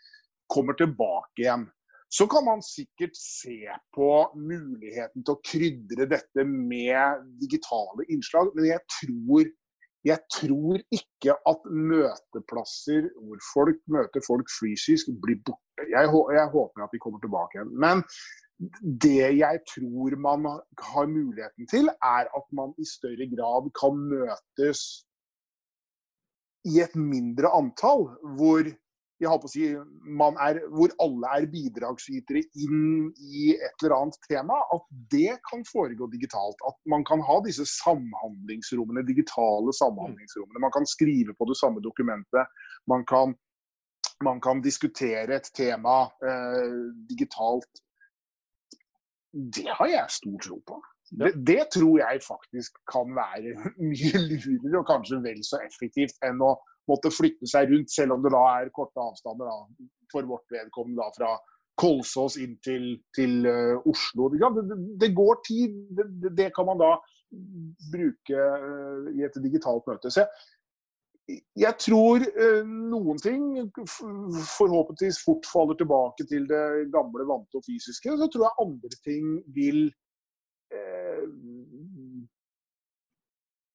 kommer 0.51 0.77
tilbake 0.77 1.43
igjen. 1.43 1.65
Så 2.13 2.27
kan 2.31 2.45
man 2.45 2.61
sikkert 2.63 3.15
se 3.17 3.57
på 3.95 4.09
muligheten 4.37 5.25
til 5.25 5.33
å 5.33 5.41
krydre 5.43 6.07
dette 6.11 6.45
med 6.47 7.25
digitale 7.41 8.05
innslag, 8.13 8.51
men 8.55 8.69
jeg 8.69 8.83
tror 9.01 9.51
jeg 10.05 10.21
tror 10.29 10.77
ikke 10.93 11.33
at 11.49 11.63
møteplasser 11.65 13.07
hvor 13.25 13.39
folk 13.49 13.79
møter 13.89 14.21
folk 14.21 14.51
fysisk, 14.53 15.09
blir 15.23 15.39
borte. 15.47 15.87
Jeg, 15.89 16.11
jeg 16.37 16.51
håper 16.53 16.83
at 16.85 16.93
de 16.93 17.01
kommer 17.01 17.23
tilbake 17.23 17.57
igjen. 17.57 17.71
Men 17.81 18.03
det 19.01 19.31
jeg 19.39 19.63
tror 19.71 20.15
man 20.21 20.45
har 20.91 21.09
muligheten 21.09 21.67
til, 21.71 21.89
er 21.89 22.29
at 22.29 22.45
man 22.53 22.75
i 22.77 22.85
større 22.85 23.27
grad 23.33 23.71
kan 23.81 23.97
møtes 24.13 24.83
i 26.69 26.79
et 26.85 26.93
mindre 26.95 27.49
antall. 27.57 28.07
Hvor 28.37 28.69
jeg 29.21 29.29
har 29.31 29.39
på 29.39 29.47
å 29.47 29.51
si, 29.51 29.63
er, 29.71 30.57
hvor 30.75 30.91
alle 31.03 31.29
er 31.37 31.47
bidragsytere 31.47 32.41
inn 32.65 33.13
i 33.15 33.53
et 33.55 33.83
eller 33.83 33.95
annet 33.95 34.17
tema, 34.27 34.57
at 34.75 34.89
det 35.13 35.37
kan 35.47 35.63
foregå 35.69 36.09
digitalt. 36.11 36.59
At 36.67 36.75
man 36.91 37.05
kan 37.07 37.23
ha 37.23 37.37
disse 37.45 37.63
samhandlingsrommene, 37.77 39.05
digitale 39.07 39.75
samhandlingsrommene. 39.77 40.63
Man 40.65 40.75
kan 40.75 40.87
skrive 40.89 41.35
på 41.37 41.47
det 41.47 41.55
samme 41.61 41.83
dokumentet. 41.85 42.51
Man 42.91 43.07
kan, 43.07 43.37
man 44.25 44.43
kan 44.43 44.63
diskutere 44.65 45.39
et 45.39 45.47
tema 45.55 46.01
eh, 46.19 46.75
digitalt. 47.07 47.83
Det 49.31 49.69
har 49.79 49.93
jeg 49.93 50.19
stor 50.19 50.37
tro 50.43 50.59
på. 50.67 50.83
Det, 51.15 51.31
det, 51.47 51.61
tror 51.71 52.01
jeg 52.01 52.23
faktisk 52.25 52.79
kan 52.91 53.15
være 53.15 53.55
mye 53.91 54.23
lurere 54.27 54.79
og 54.81 54.87
kanskje 54.91 55.23
vel 55.23 55.39
så 55.45 55.63
effektivt 55.63 56.19
enn 56.25 56.43
å 56.43 56.57
måtte 56.89 57.11
flytte 57.13 57.49
seg 57.49 57.71
rundt, 57.71 57.91
selv 57.91 58.15
om 58.15 58.23
det 58.23 58.31
da 58.33 58.43
er 58.59 58.71
korte 58.75 59.01
avstander 59.01 59.49
da, 59.49 59.89
for 60.13 60.27
vårt 60.29 60.53
vedkommende 60.53 61.01
da, 61.01 61.11
fra 61.15 61.35
Kolsås 61.79 62.37
inn 62.39 62.55
til, 62.63 62.93
til 63.15 63.45
uh, 63.47 63.87
Oslo. 63.89 64.29
Det, 64.31 64.77
det, 65.01 65.11
går 65.15 65.41
tid. 65.47 65.75
Det, 65.97 66.31
det, 66.37 66.49
kan 66.55 66.69
man 66.69 66.79
da 66.79 66.93
bruke 67.91 68.45
uh, 68.61 69.09
i 69.11 69.25
et 69.27 69.39
digitalt 69.43 69.87
møte. 69.89 70.11
Så 70.13 70.23
jeg, 70.23 71.41
jeg 71.59 71.75
tror 71.83 72.23
uh, 72.23 72.63
noen 72.63 73.19
ting 73.19 73.43
forhåpentligvis 73.75 75.19
fort 75.25 75.49
faller 75.51 75.79
tilbake 75.81 76.27
til 76.31 76.47
det 76.47 76.63
gamle, 76.95 77.27
vante 77.27 77.59
og 77.59 77.67
fysiske. 77.67 78.15
Så 78.15 78.31
tror 78.31 78.47
jeg 78.47 78.67
andre 78.67 79.03
ting 79.03 79.37
vil 79.57 79.89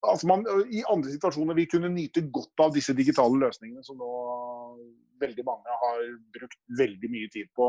altså 0.07 0.29
man 0.31 0.45
i 0.73 0.83
andre 0.89 1.13
situasjoner 1.13 1.57
vil 1.59 1.69
kunne 1.71 1.93
nyte 1.93 2.25
godt 2.33 2.65
av 2.65 2.75
disse 2.77 2.95
digitale 2.97 3.37
løsningene 3.43 3.85
som 3.85 3.99
nå 4.01 4.11
veldig 5.21 5.45
mange 5.45 5.81
har 5.83 6.05
brukt 6.33 6.57
veldig 6.79 7.11
mye 7.13 7.29
tid 7.33 7.51
på 7.57 7.67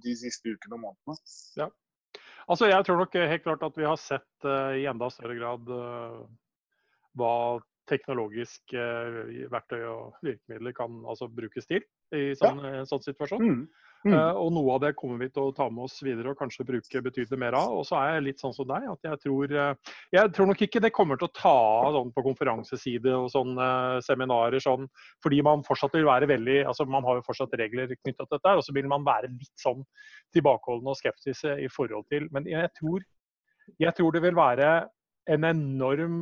de 0.00 0.14
siste 0.16 0.54
ukene 0.54 0.78
og 0.78 0.84
månedene. 0.86 1.16
Ja. 1.60 1.68
Altså 2.48 2.70
jeg 2.70 2.86
tror 2.86 3.02
nok 3.02 3.18
helt 3.18 3.44
klart 3.44 3.64
at 3.66 3.76
vi 3.76 3.84
har 3.84 3.98
sett 4.00 4.48
uh, 4.48 4.72
i 4.78 4.86
enda 4.88 5.10
større 5.12 5.36
grad 5.36 5.68
uh, 5.68 6.22
hva 7.18 7.32
teknologisk 7.88 8.74
uh, 8.76 9.24
verktøy 9.52 9.82
og 9.86 10.16
virkemidler 10.26 10.74
kan 10.76 11.02
altså, 11.06 11.28
brukes 11.32 11.68
til 11.68 11.84
i 12.14 12.30
sånn, 12.38 12.62
ja. 12.62 12.80
en 12.80 12.88
sånn 12.88 13.04
situasjon. 13.04 13.42
Mm. 13.42 13.86
Mm. 14.06 14.14
Uh, 14.14 14.36
og 14.38 14.52
noe 14.54 14.74
av 14.76 14.82
det 14.84 14.92
kommer 14.98 15.18
vi 15.18 15.28
til 15.34 15.48
å 15.48 15.54
ta 15.56 15.66
med 15.72 15.86
oss 15.88 15.96
videre 16.04 16.30
og 16.30 16.38
kanskje 16.38 16.66
bruke 16.68 17.00
betydelig 17.02 17.38
mer 17.40 17.56
av. 17.58 17.72
Og 17.80 17.86
så 17.88 17.98
er 17.98 18.12
jeg 18.14 18.26
litt 18.28 18.42
sånn 18.42 18.54
som 18.54 18.68
deg, 18.68 18.86
at 18.92 19.08
jeg 19.08 19.20
tror 19.24 19.54
uh, 19.56 19.94
Jeg 20.14 20.32
tror 20.36 20.50
nok 20.50 20.62
ikke 20.66 20.82
det 20.84 20.92
kommer 20.94 21.18
til 21.18 21.26
å 21.26 21.34
ta 21.34 21.54
av 21.88 21.96
sånn 21.96 22.12
på 22.14 22.24
konferanseside 22.28 23.14
og 23.16 23.28
sånne 23.34 23.66
uh, 23.98 23.98
seminarer 24.04 24.62
sånn, 24.62 24.86
fordi 25.24 25.42
man 25.46 25.64
fortsatt 25.66 25.96
vil 25.98 26.06
være 26.06 26.30
veldig 26.30 26.60
altså 26.70 26.86
Man 26.90 27.06
har 27.08 27.18
jo 27.18 27.26
fortsatt 27.26 27.56
regler 27.58 27.90
knytta 27.96 28.26
til 28.28 28.36
dette, 28.36 28.56
og 28.60 28.64
så 28.66 28.76
vil 28.76 28.90
man 28.90 29.06
være 29.06 29.32
litt 29.32 29.62
sånn 29.62 29.82
tilbakeholden 30.36 30.92
og 30.92 30.98
skeptiske 31.00 31.56
i 31.64 31.70
forhold 31.72 32.06
til 32.12 32.30
Men 32.34 32.46
jeg 32.50 32.70
tror, 32.78 33.02
jeg 33.82 33.98
tror 33.98 34.14
det 34.14 34.22
vil 34.22 34.38
være 34.38 34.70
en 35.34 35.48
enorm 35.48 36.18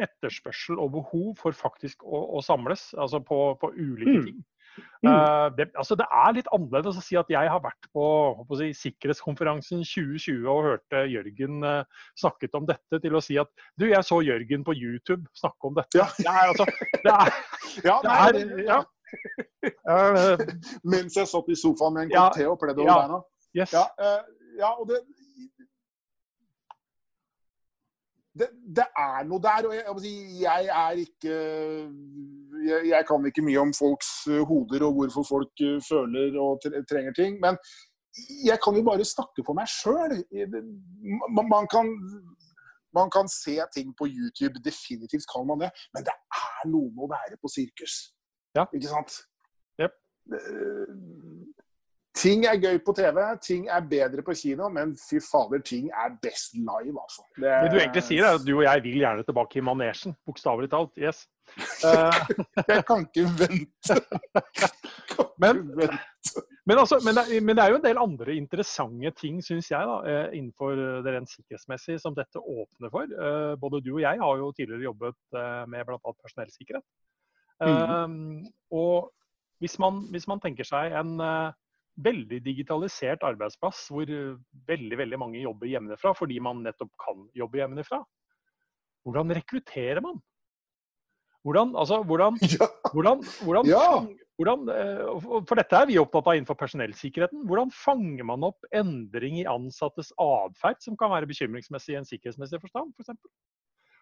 etterspørsel 0.00 0.80
og 0.82 0.92
behov 0.98 1.32
for 1.40 1.56
faktisk 1.56 2.04
å, 2.04 2.20
å 2.36 2.42
samles, 2.44 2.90
altså 2.98 3.22
på, 3.24 3.40
på 3.60 3.72
ulike 3.76 4.18
mm. 4.18 4.28
ting. 4.28 4.44
Mm. 4.76 5.08
Uh, 5.08 5.56
det, 5.56 5.70
altså 5.78 5.96
det, 5.96 6.04
er 6.12 6.34
litt 6.36 6.48
annerledes 6.52 6.98
å 7.00 7.04
si 7.04 7.16
at 7.16 7.30
jeg 7.32 7.48
har 7.48 7.62
vært 7.64 7.88
på, 7.96 8.04
på 8.48 8.58
si, 8.60 8.68
sikkerhetskonferansen 8.76 9.84
2020 9.86 10.50
og 10.52 10.66
hørte 10.66 11.04
Jørgen 11.08 11.64
uh, 11.64 12.04
snakket 12.18 12.58
om 12.58 12.68
dette, 12.68 13.00
til 13.00 13.16
å 13.16 13.22
si 13.24 13.38
at 13.40 13.48
du, 13.80 13.86
jeg 13.88 14.04
så 14.04 14.20
Jørgen 14.26 14.66
på 14.66 14.76
YouTube 14.76 15.24
snakke 15.38 15.70
om 15.70 15.78
dette. 15.78 15.96
Ja. 15.96 16.10
Det 16.18 16.28
er, 16.28 16.52
altså, 16.52 16.68
det 16.92 17.14
er, 17.14 17.40
ja, 17.88 17.98
det 18.04 18.16
er, 18.16 18.40
ja. 18.66 18.80
uh, 19.88 20.46
Mens 20.92 21.16
jeg 21.16 21.32
satt 21.32 21.52
i 21.52 21.58
sofaen 21.58 21.96
med 21.96 22.08
en 22.08 22.16
kopp 22.16 22.36
te 22.36 22.48
og 22.50 22.60
pleide 22.60 22.84
over 22.84 22.92
beina. 23.06 23.22
Yes. 23.56 23.72
Ja, 23.72 23.86
ja, 24.58 24.74
og 24.76 24.90
det, 24.90 25.00
det, 28.38 28.48
det, 28.76 28.86
er 29.00 29.26
noe 29.28 29.40
der. 29.42 29.68
og 29.68 29.74
jeg, 29.74 29.96
si, 30.04 30.14
jeg 30.42 30.68
er 30.72 31.02
ikke 31.02 31.34
jeg, 32.66 32.80
jeg, 32.92 33.04
kan 33.08 33.28
ikke 33.28 33.44
mye 33.46 33.62
om 33.62 33.74
folks 33.76 34.10
eh, 34.30 34.42
hoder 34.50 34.86
og 34.88 34.96
hvorfor 34.98 35.26
folk 35.28 35.64
eh, 35.64 35.78
føler 35.88 36.36
og 36.40 36.64
trenger 36.90 37.14
ting. 37.16 37.38
Men 37.44 37.58
jeg 38.44 38.58
kan 38.64 38.76
jo 38.76 38.82
bare 38.84 39.04
snakke 39.04 39.44
for 39.46 39.56
meg 39.58 39.68
sjøl. 39.70 40.16
Man, 41.36 41.48
man, 41.52 41.68
kan, 41.72 41.90
man 42.96 43.12
kan 43.12 43.28
se 43.28 43.58
ting 43.76 43.92
på 43.98 44.08
YouTube, 44.08 44.62
definitivt 44.64 45.28
kan 45.32 45.48
man 45.48 45.64
det. 45.64 45.70
Men 45.94 46.06
det 46.08 46.16
er 46.16 46.68
noe 46.72 46.92
med 46.92 47.08
å 47.08 47.12
være 47.12 47.40
på 47.40 47.52
sirkus. 47.52 47.96
Ja. 48.56 48.64
Ikke 48.72 48.92
sant? 48.92 49.20
Yep. 49.80 49.96
Ting 52.16 52.46
er 52.48 52.56
gøy 52.56 52.78
på 52.80 52.94
TV, 52.96 53.18
ting 53.44 53.66
er 53.68 53.84
bedre 53.84 54.22
på 54.24 54.32
kino, 54.38 54.70
men 54.72 54.94
fy 54.96 55.18
fader, 55.20 55.60
ting 55.64 55.90
er 55.92 56.14
best 56.22 56.54
live, 56.56 56.94
altså. 56.96 57.24
Det, 57.36 57.50
det 57.50 57.72
du 57.74 57.80
egentlig 57.80 58.02
sier, 58.06 58.24
er 58.24 58.38
at 58.38 58.46
du 58.46 58.54
og 58.54 58.62
jeg 58.64 58.84
vil 58.86 59.00
gjerne 59.02 59.24
tilbake 59.26 59.58
i 59.60 59.64
manesjen. 59.66 60.14
Bokstavelig 60.24 60.70
talt. 60.72 60.94
Yes. 60.96 61.26
Uh, 61.84 62.16
jeg 62.70 62.84
kan 62.88 63.04
ikke 63.04 63.26
vente. 63.42 63.98
men, 65.42 65.60
men, 65.76 66.78
altså, 66.78 67.02
men, 67.04 67.20
det, 67.20 67.42
men, 67.42 67.52
det, 67.52 67.66
er 67.66 67.74
jo 67.74 67.80
en 67.82 67.84
del 67.84 68.00
andre 68.00 68.38
interessante 68.38 69.12
ting, 69.20 69.42
syns 69.44 69.68
jeg, 69.74 69.90
da, 69.92 69.98
eh, 70.08 70.38
innenfor 70.38 70.72
det 71.04 71.14
rent 71.18 71.34
sikkerhetsmessige 71.34 72.00
som 72.00 72.16
dette 72.16 72.40
åpner 72.40 72.94
for. 72.96 73.12
Både 73.60 73.82
du 73.84 73.92
og 73.98 74.02
jeg 74.06 74.24
har 74.24 74.40
jo 74.40 74.48
tidligere 74.56 74.88
jobbet 74.88 75.20
med 75.68 75.84
bl.a. 75.84 76.16
personellsikkerhet. 76.24 76.86
Mm. 77.60 78.42
Og 78.76 79.12
hvis 79.60 79.78
man, 79.80 80.02
hvis 80.12 80.26
man, 80.28 80.40
tenker 80.40 80.68
seg 80.68 80.92
en 80.96 81.14
veldig 81.96 82.42
digitalisert 82.44 83.24
arbeidsplass 83.26 83.86
hvor 83.92 84.10
eh, 84.12 84.36
veldig, 84.68 84.98
veldig 85.02 85.18
mange 85.20 85.40
jobber 85.42 85.70
hjemmefra 85.70 86.12
fordi 86.16 86.38
man 86.44 86.62
nettopp 86.66 86.92
kan 87.02 87.26
jobbe 87.36 87.62
hjemmefra. 87.62 88.02
Hvordan 89.06 89.34
rekrutterer 89.38 90.02
man? 90.04 90.20
Hvordan, 91.46 91.76
altså, 91.78 92.00
hvordan, 92.02 92.38
ja. 92.56 92.66
hvordan, 92.92 93.20
hvordan, 93.46 93.68
ja. 93.70 93.88
hvordan, 94.36 94.68
eh, 94.74 95.26
For 95.46 95.58
dette 95.58 95.78
er 95.78 95.90
vi 95.90 95.98
opptatt 96.02 96.26
av 96.26 96.38
innenfor 96.38 96.58
personellsikkerheten. 96.58 97.44
Hvordan 97.46 97.70
fanger 97.74 98.26
man 98.26 98.46
opp 98.48 98.66
endring 98.74 99.38
i 99.40 99.46
ansattes 99.50 100.10
atferd 100.20 100.82
som 100.82 100.98
kan 100.98 101.14
være 101.14 101.30
bekymringsmessig 101.30 101.94
i 101.94 102.00
en 102.00 102.08
sikkerhetsmessig 102.08 102.60
forstand, 102.64 102.92
f.eks.? 102.98 103.14
For 103.14 103.55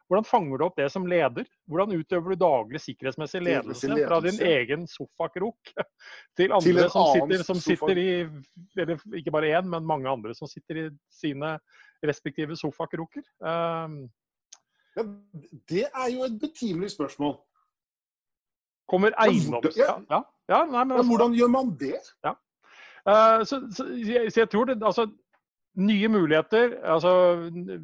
hvordan 0.09 0.27
fanger 0.29 0.61
du 0.61 0.65
opp 0.67 0.77
det 0.77 0.91
som 0.93 1.07
leder? 1.09 1.47
Hvordan 1.71 1.95
utøver 1.97 2.35
du 2.35 2.41
daglig 2.43 2.81
sikkerhetsmessig 2.85 3.41
ledelse, 3.41 3.89
ledelse. 3.89 4.09
fra 4.09 4.19
din 4.21 4.41
egen 4.51 4.85
sofakrok 4.91 5.73
til 6.37 6.53
andre 6.53 6.85
til 6.85 6.91
som, 6.93 7.07
sitter, 7.15 7.45
som 7.47 7.63
sitter, 7.63 8.01
i 8.03 8.11
eller 8.77 9.01
Ikke 9.17 9.33
bare 9.33 9.55
én, 9.57 9.71
men 9.71 9.87
mange 9.89 10.11
andre 10.11 10.35
som 10.37 10.51
sitter 10.51 10.85
i 10.85 10.91
sine 11.11 11.57
respektive 12.05 12.57
sofakroker? 12.57 13.25
Um, 13.41 14.05
ja, 14.97 15.03
det 15.69 15.87
er 15.89 16.13
jo 16.13 16.29
et 16.29 16.39
betimelig 16.41 16.91
spørsmål. 16.91 17.39
Kommer 18.89 19.17
eiendoms... 19.19 19.77
Ja, 19.77 19.97
ja, 20.11 20.21
ja 20.49 20.65
nei, 20.69 20.85
men, 20.85 20.97
men, 20.99 21.07
hvordan 21.09 21.35
gjør 21.35 21.49
man 21.49 21.73
det? 21.81 21.97
Ja. 22.25 22.37
Uh, 23.09 23.41
så, 23.45 23.61
så, 23.73 23.89
jeg, 23.89 24.33
så, 24.33 24.41
jeg, 24.41 24.51
tror 24.53 24.69
det, 24.69 24.83
altså, 24.85 25.09
nye 25.77 26.09
muligheter. 26.09 26.79
Altså, 26.87 27.13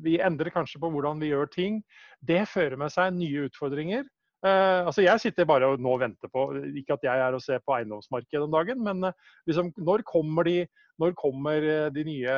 vi 0.02 0.18
endrer 0.22 0.52
kanskje 0.54 0.80
på 0.82 0.90
hvordan 0.92 1.20
vi 1.22 1.32
gjør 1.32 1.50
ting. 1.50 1.82
Det 2.22 2.42
fører 2.48 2.78
med 2.80 2.92
seg 2.94 3.14
nye 3.16 3.48
utfordringer. 3.48 4.06
Uh, 4.40 4.88
altså 4.88 5.02
Jeg 5.04 5.20
sitter 5.20 5.44
bare 5.44 5.68
og 5.68 5.82
nå 5.84 5.98
venter 6.00 6.30
på 6.32 6.46
Ikke 6.80 6.94
at 6.94 7.02
jeg 7.04 7.20
er 7.20 7.34
og 7.36 7.42
ser 7.44 7.58
på 7.60 7.74
eiendomsmarkedet 7.76 8.46
om 8.46 8.54
dagen, 8.54 8.78
men 8.80 9.04
uh, 9.04 9.26
liksom, 9.44 9.68
når 9.76 10.00
kommer 10.08 10.48
de, 10.48 10.62
når 11.00 11.12
kommer 11.16 11.60
eh, 11.60 11.90
de 11.92 12.04
nye, 12.04 12.36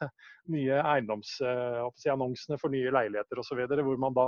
nye 0.54 0.78
eiendomsannonsene 0.80 2.56
uh, 2.56 2.60
for 2.60 2.72
nye 2.72 2.92
leiligheter 2.92 3.40
osv., 3.40 3.60
hvor 3.68 4.00
man 4.00 4.16
da 4.16 4.26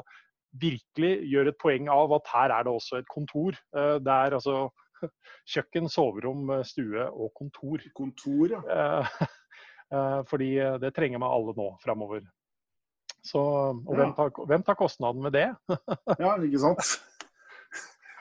virkelig 0.60 1.14
gjør 1.32 1.48
et 1.50 1.60
poeng 1.60 1.88
av 1.92 2.12
at 2.18 2.28
her 2.34 2.52
er 2.58 2.66
det 2.66 2.72
også 2.72 3.00
et 3.00 3.08
kontor. 3.10 3.56
det 3.74 4.12
er 4.12 4.36
altså 4.36 4.68
kjøkken, 5.52 5.88
soverom, 5.88 6.52
stue 6.64 7.08
og 7.08 7.32
kontor. 7.40 7.88
Kontor, 7.96 8.52
ja. 8.52 9.00
Eh, 9.92 10.20
fordi 10.28 10.54
eh, 10.58 10.76
det 10.82 10.94
trenger 10.96 11.20
meg 11.22 11.34
alle 11.34 11.54
nå 11.56 11.72
framover. 11.82 12.24
Så, 13.24 13.40
og 13.40 13.96
hvem 13.96 14.12
tar, 14.16 14.30
hvem 14.48 14.62
tar, 14.64 14.76
kostnaden 14.76 15.24
med 15.24 15.32
det? 15.32 15.48
ja, 16.20 16.36
ikke 16.36 16.60
sant. 16.60 16.96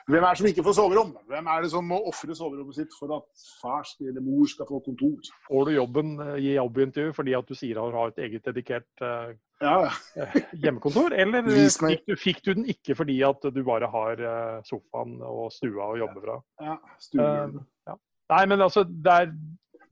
Hvem 0.04 0.20
er 0.20 0.34
det 0.34 0.38
som 0.40 0.46
ikke 0.50 0.62
får 0.66 0.74
soverom? 0.76 1.10
Hvem 1.28 1.46
er 1.48 1.62
det 1.64 1.70
som 1.72 1.86
må 1.88 1.96
ofre 2.10 2.34
soverommet 2.36 2.76
sitt 2.76 2.92
for 2.92 3.12
at 3.16 3.44
far 3.62 3.86
eller 4.04 4.20
mor 4.24 4.44
skal 4.48 4.68
få 4.68 4.80
kontor? 4.84 5.30
Får 5.48 5.68
du 5.68 5.72
jobben 5.72 6.14
eh, 6.26 6.36
i 6.44 6.54
jobbintervju 6.58 7.14
fordi 7.16 7.36
at 7.36 7.48
du 7.48 7.56
sier 7.56 7.80
at 7.80 7.92
du 7.92 7.98
har 7.98 8.12
et 8.12 8.22
eget 8.26 8.44
dedikert 8.48 9.04
uh, 9.04 9.32
ja. 9.64 9.76
hjemmekontor? 10.62 11.16
Eller 11.16 11.48
fikk 11.48 12.04
du, 12.08 12.16
fikk 12.20 12.44
du, 12.44 12.52
den 12.60 12.68
ikke 12.72 12.96
fordi 13.00 13.18
at 13.24 13.48
du 13.48 13.60
bare 13.64 13.88
har 13.92 14.24
sofaen 14.68 15.18
og 15.24 15.52
stua 15.56 15.92
å 15.92 16.00
jobbe 16.04 16.24
fra? 16.24 16.40
Ja, 16.64 16.78
ja. 17.16 17.98
Nei, 18.32 18.44
men 18.48 18.64
altså, 18.64 18.84
det 18.88 19.18
er 19.20 19.32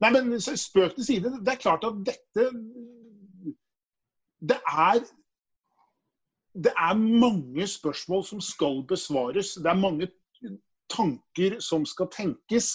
Nei, 0.03 0.11
men 0.11 0.41
spøk 0.41 0.97
til 0.97 1.05
side. 1.07 1.33
Det 1.39 1.53
er 1.53 1.61
klart 1.63 1.85
at 1.87 1.99
dette 2.05 2.47
Det 4.43 4.59
er 4.67 5.03
det 6.53 6.71
er 6.77 6.93
mange 6.93 7.67
spørsmål 7.67 8.23
som 8.23 8.41
skal 8.41 8.83
besvares. 8.87 9.55
Det 9.57 9.65
er 9.65 9.73
mange 9.73 10.07
tanker 10.89 11.59
som 11.59 11.85
skal 11.85 12.07
tenkes. 12.13 12.67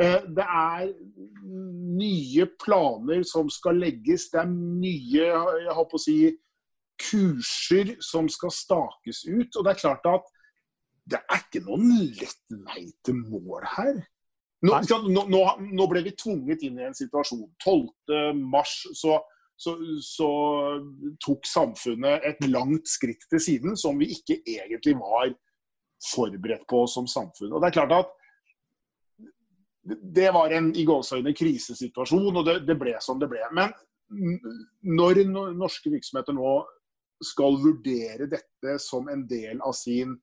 Eh, 0.00 0.22
det 0.36 0.46
er 0.46 0.92
nye 2.00 2.46
planer 2.64 3.22
som 3.22 3.50
skal 3.50 3.76
legges. 3.76 4.30
Det 4.32 4.40
er 4.40 4.48
nye 4.48 5.26
jeg 5.66 5.76
håper 5.76 5.98
å 5.98 6.04
si, 6.06 6.16
kurser 7.02 7.96
som 8.00 8.28
skal 8.32 8.54
stakes 8.54 9.26
ut. 9.28 9.56
Og 9.56 9.64
det 9.64 9.74
er 9.74 9.82
klart 9.82 10.08
at 10.08 10.32
det 11.12 11.20
er 11.20 11.44
ikke 11.44 11.64
noen 11.66 11.90
lett 12.16 12.56
vei 12.64 12.86
til 13.04 13.20
mål 13.20 13.68
her. 13.76 14.02
Nå, 14.62 14.78
nå, 15.10 15.42
nå 15.74 15.86
ble 15.90 16.04
vi 16.06 16.14
tvunget 16.14 16.62
inn 16.66 16.78
i 16.78 16.86
en 16.86 16.94
situasjon. 16.96 17.48
12.3 17.64 18.64
så 18.94 19.18
så, 19.62 19.76
så, 20.02 20.28
tok 21.22 21.46
samfunnet 21.46 22.24
et 22.26 22.40
langt 22.50 22.88
skritt 22.90 23.28
til 23.30 23.42
siden 23.42 23.76
som 23.78 24.00
vi 24.00 24.08
ikke 24.10 24.40
egentlig 24.40 24.96
var 24.98 25.30
forberedt 26.02 26.64
på 26.70 26.80
som 26.90 27.06
samfunn. 27.06 27.52
Og 27.52 27.62
Det 27.62 27.68
er 27.68 27.76
klart 27.76 27.94
at 27.94 28.10
det 29.86 30.28
var 30.34 30.54
en 30.54 30.70
i 30.78 30.84
gåseøyne 30.86 31.34
krisesituasjon, 31.34 32.36
og 32.36 32.46
det, 32.46 32.56
det, 32.66 32.78
ble 32.78 32.94
som 33.02 33.18
det 33.22 33.28
ble. 33.30 33.42
Men 33.54 33.70
når 34.82 35.22
norske 35.30 35.90
virksomheter 35.90 36.34
nå 36.36 36.56
skal 37.22 37.58
vurdere 37.62 38.26
dette 38.30 38.76
som 38.82 39.06
en 39.10 39.24
del 39.30 39.62
av 39.62 39.74
sin 39.78 40.16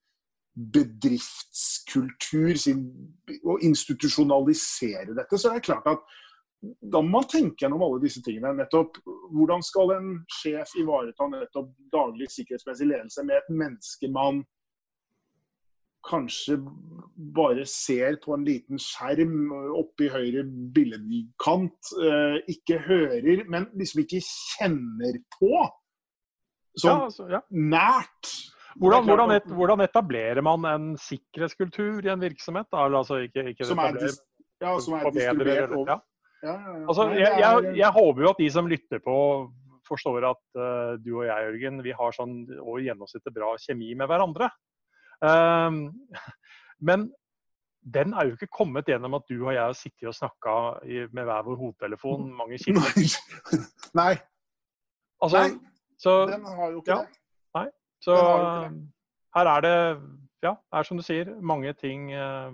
bedriftskultur, 0.74 2.56
sin, 2.60 2.84
og 3.43 3.63
institusjonalisere 3.63 5.15
dette, 5.15 5.38
så 5.39 5.50
er 5.50 5.60
det 5.60 5.67
klart 5.69 5.88
at 5.89 6.04
da 6.60 7.00
må 7.00 7.22
man 7.22 7.28
tenke 7.32 7.63
gjennom 7.63 7.86
alle 7.86 8.02
disse 8.04 8.19
tingene. 8.24 8.52
nettopp 8.58 8.98
Hvordan 9.32 9.62
skal 9.63 9.93
en 9.95 10.10
sjef 10.41 10.74
ivareta 10.82 11.30
nettopp 11.32 11.69
daglig 11.93 12.28
sikkerhetsmessig 12.34 12.89
ledelse 12.89 13.24
med 13.24 13.39
et 13.39 13.54
menneske 13.62 14.10
man 14.12 14.41
kanskje 16.08 16.58
bare 17.36 17.65
ser 17.67 18.17
på 18.24 18.34
en 18.36 18.45
liten 18.48 18.80
skjerm 18.80 19.52
oppe 19.76 20.08
i 20.08 20.12
høyre 20.13 20.45
billedkant, 20.76 21.91
eh, 22.04 22.38
ikke 22.54 22.80
hører, 22.86 23.43
men 23.52 23.67
liksom 23.76 24.06
ikke 24.06 24.22
kjenner 24.24 25.19
på. 25.36 25.52
Sånn 26.80 26.95
ja, 26.95 27.10
altså, 27.10 27.28
ja. 27.32 27.41
nært. 27.52 28.32
Hvordan, 28.77 29.05
hvordan, 29.08 29.32
et, 29.34 29.47
hvordan, 29.49 29.82
etablerer 29.82 30.41
man 30.45 30.65
en 30.69 30.91
sikkerhetskultur 31.01 32.05
i 32.05 32.12
en 32.13 32.21
virksomhet? 32.21 32.67
Altså 32.75 33.23
ikke, 33.25 33.47
ikke 33.53 33.65
som, 33.65 33.82
er, 33.82 33.97
ja, 34.62 34.75
som 34.79 34.97
er 34.99 35.10
distribuert 35.15 35.73
over, 35.73 35.89
ja. 35.89 36.55
Altså, 36.88 37.10
jeg, 37.17 37.32
jeg, 37.41 37.71
jeg, 37.75 37.91
håper 37.91 38.23
jo 38.23 38.29
at 38.29 38.39
de 38.39 38.49
som 38.53 38.67
lytter 38.71 39.01
på, 39.03 39.15
forstår 39.88 40.27
at 40.29 40.43
uh, 40.55 40.93
du 41.01 41.17
og 41.17 41.25
jeg, 41.27 41.47
Jørgen, 41.49 41.82
vi 41.84 41.95
har 41.95 42.15
sånn 42.15 42.36
over 42.62 42.84
gjennomsnittet 42.86 43.36
bra 43.36 43.55
kjemi 43.60 43.91
med 43.97 44.08
hverandre. 44.12 44.51
Um, 45.19 45.82
men 46.88 47.10
den 47.79 48.13
er 48.13 48.29
jo 48.29 48.38
ikke 48.38 48.51
kommet 48.53 48.88
gjennom 48.91 49.17
at 49.17 49.25
du 49.27 49.38
og 49.39 49.53
jeg 49.55 49.63
har 49.63 49.75
sittet 49.75 50.12
og 50.12 50.15
snakka 50.15 50.53
med 51.15 51.25
hver 51.25 51.45
vår 51.47 51.60
hovedtelefon 51.60 52.29
mange 52.38 52.60
kilometer. 52.63 53.65
Nei. 53.97 54.13
Altså, 55.19 55.43
nei. 55.43 55.49
Så, 55.99 56.13
den 56.29 56.45
har 56.47 56.71
jo 56.71 56.79
ikke 56.79 56.95
ja, 56.95 57.01
det. 57.03 57.18
Så 58.03 58.15
her 59.35 59.49
er 59.55 59.63
det, 59.65 59.77
ja, 60.43 60.55
er 60.73 60.88
som 60.88 60.99
du 60.99 61.03
sier, 61.03 61.31
mange 61.41 61.73
ting 61.77 62.09
uh, 62.15 62.53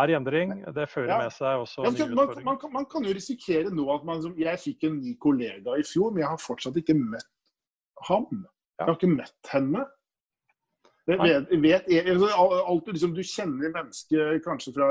er 0.00 0.12
i 0.12 0.16
endring. 0.18 0.54
Det 0.74 0.88
fører 0.90 1.12
ja. 1.12 1.18
med 1.24 1.34
seg 1.34 1.62
også 1.62 1.84
ja, 1.84 1.92
nye 1.94 2.14
man, 2.14 2.32
man, 2.44 2.60
kan, 2.60 2.72
man, 2.74 2.88
kan 2.90 3.06
jo 3.06 3.14
risikere 3.14 3.72
nå 3.74 3.86
at 3.94 4.06
man, 4.08 4.24
Jeg 4.40 4.62
fikk 4.62 4.88
en 4.88 5.00
ny 5.02 5.16
kollega 5.20 5.76
i 5.78 5.84
fjor, 5.86 6.14
men 6.14 6.24
jeg 6.24 6.32
har 6.32 6.42
fortsatt 6.42 6.80
ikke 6.82 6.96
møtt 6.98 7.30
ham. 8.08 8.26
Jeg 8.76 8.88
har 8.88 8.96
ikke 8.96 9.12
møtt 9.12 9.52
henne. 9.52 9.86
Vet, 11.06 11.52
vet, 11.62 11.84
altså, 12.02 12.28
alt, 12.66 12.88
liksom, 12.90 13.12
du 13.14 13.22
kjenner 13.22 13.70
mennesket 13.70 14.42
kanskje 14.42 14.72
fra 14.74 14.88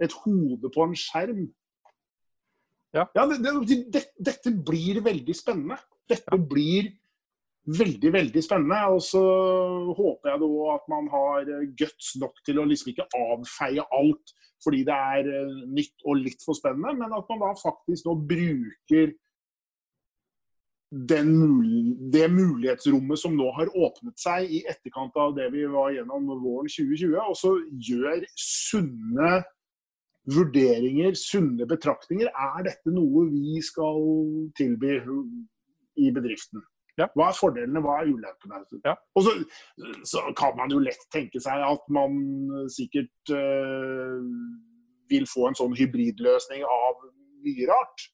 et 0.00 0.14
hode 0.24 0.70
på 0.72 0.86
en 0.86 0.96
skjerm. 0.96 1.42
Ja. 2.96 3.04
ja 3.12 3.26
det, 3.28 3.52
det, 3.92 4.06
dette 4.16 4.54
blir 4.64 5.02
veldig 5.04 5.36
spennende. 5.36 5.76
Dette 6.08 6.38
blir 6.40 6.88
veldig 7.68 8.12
veldig 8.14 8.42
spennende. 8.44 8.80
Og 8.94 9.02
så 9.04 9.22
håper 9.98 10.32
jeg 10.32 10.42
da 10.42 10.50
at 10.74 10.90
man 10.92 11.08
har 11.12 11.54
guts 11.78 12.14
nok 12.22 12.42
til 12.46 12.60
å 12.60 12.66
liksom 12.68 12.92
ikke 12.94 13.08
avfeie 13.18 13.86
alt 14.00 14.36
fordi 14.64 14.82
det 14.82 14.94
er 14.94 15.28
eh, 15.30 15.58
nytt 15.70 16.02
og 16.02 16.18
litt 16.18 16.40
for 16.42 16.58
spennende, 16.58 16.96
men 16.98 17.12
at 17.14 17.28
man 17.30 17.44
da 17.44 17.52
faktisk 17.60 18.08
nå 18.08 18.16
bruker 18.26 19.12
den, 20.90 21.30
det 22.10 22.24
mulighetsrommet 22.32 23.20
som 23.20 23.36
nå 23.36 23.52
har 23.54 23.70
åpnet 23.76 24.16
seg 24.18 24.48
i 24.50 24.62
etterkant 24.66 25.14
av 25.20 25.36
det 25.36 25.50
vi 25.52 25.66
var 25.70 25.92
gjennom 25.94 26.26
våren 26.40 26.70
2020, 26.72 27.14
og 27.22 27.36
så 27.38 27.52
gjør 27.70 28.24
sunne 28.34 29.36
vurderinger, 30.28 31.14
sunne 31.16 31.68
betraktninger. 31.68 32.32
Er 32.32 32.64
dette 32.66 32.92
noe 32.92 33.28
vi 33.30 33.60
skal 33.64 34.02
tilby 34.58 34.98
i 36.02 36.10
bedriften? 36.14 36.64
Ja. 36.98 37.06
Hva 37.14 37.28
er 37.30 37.38
fordelene, 37.38 37.82
hva 37.84 38.00
er 38.00 38.10
ulempene? 38.10 38.60
Ja. 38.84 38.96
Og 39.14 39.26
så, 39.26 39.34
så, 40.08 40.24
kan 40.38 40.56
man 40.58 40.72
jo 40.74 40.80
lett 40.82 41.04
tenke 41.14 41.40
seg 41.42 41.62
at 41.62 41.84
man 41.94 42.18
sikkert 42.74 43.34
øh, 43.34 44.22
vil 45.10 45.26
få 45.30 45.48
en 45.48 45.58
sånn 45.58 45.76
hybridløsning 45.78 46.64
av 46.66 47.04
mye 47.44 47.68
rart. 47.70 48.08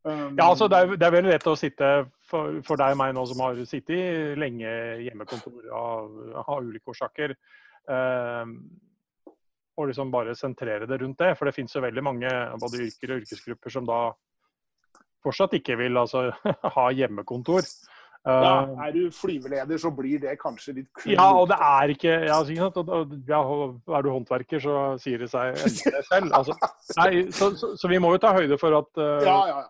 Um, 0.00 0.38
ja, 0.38 0.46
altså 0.46 0.64
det 0.70 0.78
er, 0.78 0.94
det 0.96 1.04
er, 1.04 1.12
veldig 1.12 1.32
lett 1.34 1.48
å 1.50 1.58
sitte 1.60 1.88
for, 2.24 2.62
for, 2.64 2.80
deg 2.80 2.94
og 2.94 3.00
meg 3.02 3.10
nå 3.12 3.24
som 3.28 3.42
har 3.44 3.58
sittet 3.68 4.38
lenge 4.40 4.70
hjemmekontor 5.04 5.66
av, 5.76 6.14
av 6.40 6.62
ulike 6.64 6.94
årsaker. 6.94 7.34
Um, 7.90 8.54
og 9.76 9.90
liksom 9.90 10.10
bare 10.12 10.36
sentrere 10.36 10.88
det 10.88 11.00
rundt 11.02 11.20
det. 11.20 11.34
For 11.36 11.48
det 11.48 11.54
finnes 11.56 11.76
jo 11.76 11.84
veldig 11.84 12.04
mange 12.04 12.32
både 12.60 12.84
yrker 12.86 13.14
og 13.14 13.22
yrkesgrupper 13.22 13.72
som 13.76 13.88
da 13.88 14.00
fortsatt 15.24 15.58
ikke 15.60 15.76
vil 15.80 16.00
altså, 16.00 16.30
ha 16.76 16.86
hjemmekontor. 16.96 17.66
Ja, 18.26 18.66
eh, 18.68 18.80
er 18.84 18.92
du 18.92 19.10
flyveleder, 19.16 19.78
så 19.80 19.90
blir 19.96 20.20
det 20.20 20.34
kanskje 20.42 20.74
litt 20.76 20.88
kult. 20.92 21.14
Ja, 21.14 21.30
og 21.32 21.48
det 21.48 21.56
er 21.56 21.92
ikke 21.94 22.16
ja, 22.28 22.40
Er 22.44 24.02
du 24.04 24.10
håndverker, 24.10 24.60
så 24.60 24.74
sier 25.00 25.24
det 25.24 25.30
seg 25.32 25.56
selv. 26.10 26.28
Altså, 26.36 26.56
nei, 26.98 27.30
så, 27.32 27.54
så, 27.56 27.72
så, 27.80 27.88
vi 27.88 28.00
må 28.02 28.12
jo 28.12 28.20
ta 28.20 28.34
høyde 28.36 28.60
for 28.60 28.76
at 28.76 29.00
uh, 29.00 29.24
ja, 29.24 29.38
ja, 29.48 29.62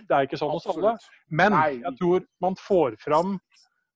det 0.00 0.16
er 0.16 0.28
ikke 0.28 0.40
sånn 0.40 0.54
hos 0.54 0.70
alle. 0.72 0.96
Men 1.28 1.52
nei. 1.52 1.82
jeg 1.82 1.94
tror 2.00 2.24
man 2.40 2.56
får 2.56 2.96
fram 3.04 3.36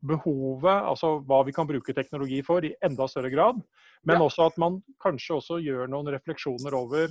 behovet, 0.05 0.85
altså 0.85 1.17
hva 1.25 1.41
vi 1.49 1.57
kan 1.57 1.65
bruke 1.65 1.97
teknologi 1.97 2.43
for, 2.45 2.65
i 2.69 2.75
enda 2.85 3.09
større 3.09 3.33
grad. 3.33 3.65
Men 4.05 4.21
også 4.21 4.51
at 4.51 4.61
man 4.61 4.83
kanskje 5.01 5.39
også 5.39 5.63
gjør 5.65 5.89
noen 5.89 6.13
refleksjoner 6.13 6.77
over 6.77 7.09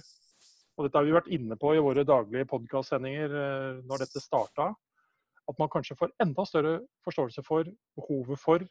og 0.73 0.87
dette 0.87 0.97
har 0.97 1.05
vi 1.05 1.13
vært 1.13 1.29
inne 1.33 1.53
på 1.61 1.75
i 1.75 1.81
våre 1.81 2.01
daglige 2.05 2.47
podkastsendinger 2.49 3.33
uh, 3.33 3.81
når 3.89 4.05
dette 4.05 4.21
starta 4.21 4.71
at 5.49 5.59
man 5.59 5.71
kanskje 5.71 5.97
får 5.99 6.13
enda 6.23 6.45
større 6.47 6.75
forståelse 7.03 7.43
for 7.45 7.67
behovet 7.97 8.39
for, 8.39 8.63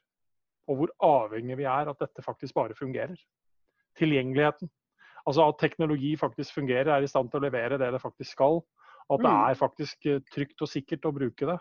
og 0.70 0.78
hvor 0.78 0.92
avhengig 1.04 1.58
vi 1.58 1.66
er 1.68 1.90
at 1.90 2.00
dette 2.00 2.24
faktisk 2.24 2.54
bare 2.54 2.76
fungerer. 2.78 3.16
Tilgjengeligheten. 3.98 4.70
Altså 5.26 5.46
at 5.48 5.58
teknologi 5.60 6.16
faktisk 6.16 6.54
fungerer, 6.54 6.94
er 6.94 7.02
i 7.02 7.10
stand 7.10 7.30
til 7.30 7.42
å 7.42 7.44
levere 7.46 7.78
det 7.78 7.92
det 7.94 8.00
faktisk 8.02 8.32
skal. 8.36 8.62
At 9.10 9.20
det 9.20 9.28
mm. 9.30 9.42
er 9.50 9.58
faktisk 9.58 10.06
eh, 10.06 10.22
trygt 10.32 10.62
og 10.62 10.70
sikkert 10.70 11.06
å 11.06 11.14
bruke 11.14 11.50
det. 11.50 11.58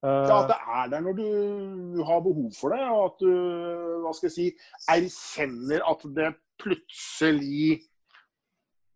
Ja, 0.00 0.40
At 0.40 0.48
det 0.48 0.56
er 0.56 0.86
der 0.88 1.02
når 1.04 1.16
du 1.18 2.04
har 2.08 2.22
behov 2.24 2.52
for 2.56 2.72
det, 2.72 2.80
og 2.88 3.02
at 3.04 3.18
du 3.20 3.32
hva 4.00 4.12
skal 4.16 4.30
jeg 4.30 4.36
si, 4.36 4.46
erkjenner 4.88 5.84
at 5.84 6.06
det 6.16 6.30
plutselig 6.60 7.82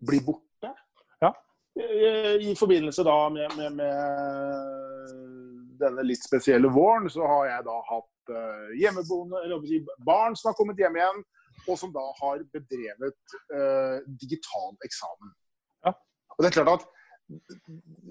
blir 0.01 0.25
borte. 0.25 0.71
Ja. 1.21 1.31
I, 1.77 2.49
i 2.49 2.55
forbindelse 2.57 3.05
da 3.05 3.19
med, 3.35 3.53
med, 3.59 3.77
med 3.83 5.44
denne 5.81 6.05
litt 6.07 6.25
spesielle 6.25 6.71
våren 6.73 7.09
så 7.13 7.27
har 7.29 7.47
jeg 7.51 7.67
da 7.69 7.77
hatt 7.91 8.35
uh, 8.35 8.73
hjemmeboende, 8.81 9.45
eller 9.45 9.95
barn 10.07 10.37
som 10.39 10.51
har 10.51 10.59
kommet 10.59 10.81
hjem 10.81 10.99
igjen, 11.01 11.23
og 11.65 11.79
som 11.81 11.93
da 11.95 12.05
har 12.21 12.43
bedrevet 12.55 13.39
uh, 13.55 14.03
digital 14.21 14.75
eksamen. 14.87 15.33
Ja. 15.87 15.95
Og 16.35 16.43
det 16.45 16.51
er 16.51 16.61
klart 16.61 16.77
at 16.79 16.91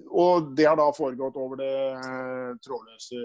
og 0.09 0.47
det 0.57 0.65
har 0.65 0.73
da 0.79 0.87
foregått 0.97 1.35
over 1.37 1.59
det 1.59 1.69
uh, 2.01 2.55
trådløse 2.65 3.19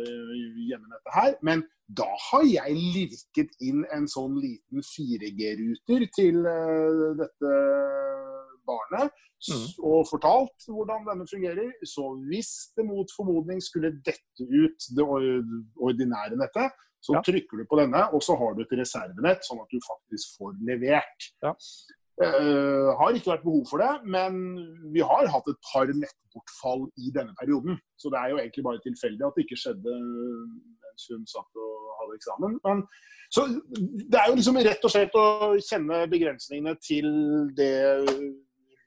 hjemmenettet 0.68 1.14
her. 1.14 1.32
Men 1.40 1.64
Da 1.88 2.04
har 2.04 2.42
jeg 2.44 2.74
lirket 2.76 3.54
inn 3.64 3.86
en 3.96 4.04
sånn 4.04 4.34
liten 4.36 4.84
4G-ruter 4.84 6.04
til 6.12 6.42
dette 7.16 7.52
barnet 8.68 9.12
mm. 9.48 9.64
og 9.88 10.06
fortalt 10.10 10.68
hvordan 10.68 11.06
denne 11.08 11.26
fungerer. 11.30 11.70
Så 11.86 12.10
hvis 12.28 12.52
det 12.76 12.86
mot 12.88 13.16
formodning 13.16 13.62
skulle 13.64 13.94
dette 14.06 14.46
ut 14.46 14.90
det 14.96 15.06
ordinære 15.08 16.38
nettet, 16.40 16.76
så 17.04 17.14
ja. 17.14 17.22
trykker 17.22 17.60
du 17.60 17.68
på 17.70 17.78
denne, 17.78 18.00
og 18.14 18.22
så 18.26 18.34
har 18.38 18.56
du 18.56 18.64
et 18.64 18.74
reservenett, 18.80 19.44
sånn 19.46 19.62
at 19.62 19.70
du 19.70 19.78
faktisk 19.84 20.40
får 20.40 20.56
levert. 20.66 21.30
Ja. 21.46 21.54
Uh, 22.18 22.88
har 22.98 23.14
ikke 23.14 23.30
vært 23.30 23.44
behov 23.44 23.68
for 23.70 23.78
det, 23.78 23.92
men 24.10 24.40
vi 24.90 25.04
har 25.06 25.28
hatt 25.30 25.46
et 25.52 25.60
par 25.70 25.86
nettbortfall 25.86 26.88
i 26.98 27.12
denne 27.14 27.36
perioden. 27.38 27.78
Så 27.94 28.10
det 28.10 28.18
er 28.18 28.32
jo 28.32 28.40
egentlig 28.42 28.66
bare 28.66 28.82
tilfeldig 28.82 29.28
at 29.28 29.38
det 29.38 29.46
ikke 29.46 29.60
skjedde 29.62 29.94
mens 30.98 31.06
hun 31.12 31.22
satt 31.30 31.62
og 31.62 31.94
hadde 32.00 32.18
eksamen. 32.18 32.58
Men, 32.66 32.82
så 33.30 33.46
det 34.10 34.18
er 34.18 34.32
jo 34.32 34.38
liksom 34.40 34.58
rett 34.66 34.88
og 34.88 34.94
slett 34.94 35.14
å 35.20 35.28
kjenne 35.62 36.02
begrensningene 36.10 36.74
til 36.82 37.08
det 37.54 37.74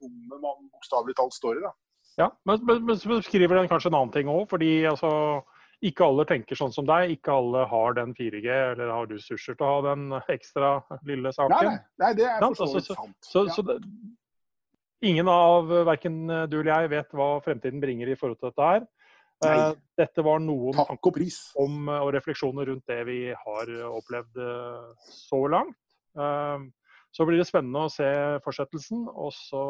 rommet 0.01 0.43
man 0.43 0.67
bokstavelig 0.73 1.15
talt 1.19 1.35
står 1.37 1.61
i. 1.61 1.65
da. 1.65 1.73
Ja, 2.19 2.27
men, 2.45 2.61
men, 2.67 2.85
beskriver 2.85 3.55
den 3.55 3.69
kanskje 3.71 3.91
en 3.91 3.97
annen 4.01 4.13
ting 4.13 4.29
òg, 4.31 4.43
fordi 4.51 4.71
altså 4.89 5.11
ikke 5.81 6.05
alle 6.05 6.25
tenker 6.29 6.57
sånn 6.59 6.73
som 6.73 6.85
deg. 6.85 7.15
Ikke 7.15 7.33
alle 7.33 7.65
har 7.71 7.95
den 7.97 8.13
4G 8.17 8.47
eller 8.47 8.91
har 8.93 9.07
ressurser 9.09 9.57
til 9.57 9.65
å 9.65 9.69
ha 9.71 9.83
den 9.89 10.09
ekstra 10.29 10.73
lille 11.07 11.31
saken. 11.33 11.71
Nei, 11.71 11.77
nei 12.03 12.11
det 12.19 12.27
er 12.29 12.43
for 12.43 12.59
så 12.59 12.69
vidt 12.75 12.89
sant. 12.91 13.15
Så, 13.25 13.45
så, 13.47 13.55
så 13.55 13.65
det, 13.69 13.79
ingen 15.07 15.31
av 15.31 15.71
verken 15.89 16.25
du 16.51 16.59
eller 16.59 16.73
jeg 16.75 16.91
vet 16.93 17.15
hva 17.17 17.31
fremtiden 17.45 17.81
bringer 17.81 18.11
i 18.11 18.17
forhold 18.19 18.41
til 18.41 18.51
dette 18.51 18.67
her. 18.73 18.85
Nei. 19.41 19.55
Eh, 19.55 19.79
dette 19.97 20.25
var 20.25 20.43
noen 20.43 20.77
Takk 20.77 21.09
og 21.09 21.15
pris. 21.15 21.39
om 21.57 21.89
og 21.89 22.11
refleksjoner 22.13 22.69
rundt 22.69 22.85
det 22.91 22.99
vi 23.07 23.21
har 23.33 23.73
opplevd 23.87 24.37
eh, 24.37 25.09
så 25.09 25.41
langt. 25.49 25.79
Så 27.11 27.27
blir 27.27 27.41
det 27.41 27.49
spennende 27.49 27.85
å 27.85 27.91
se 27.91 28.07
fortsettelsen. 28.45 29.03
Og 29.09 29.33
så 29.35 29.63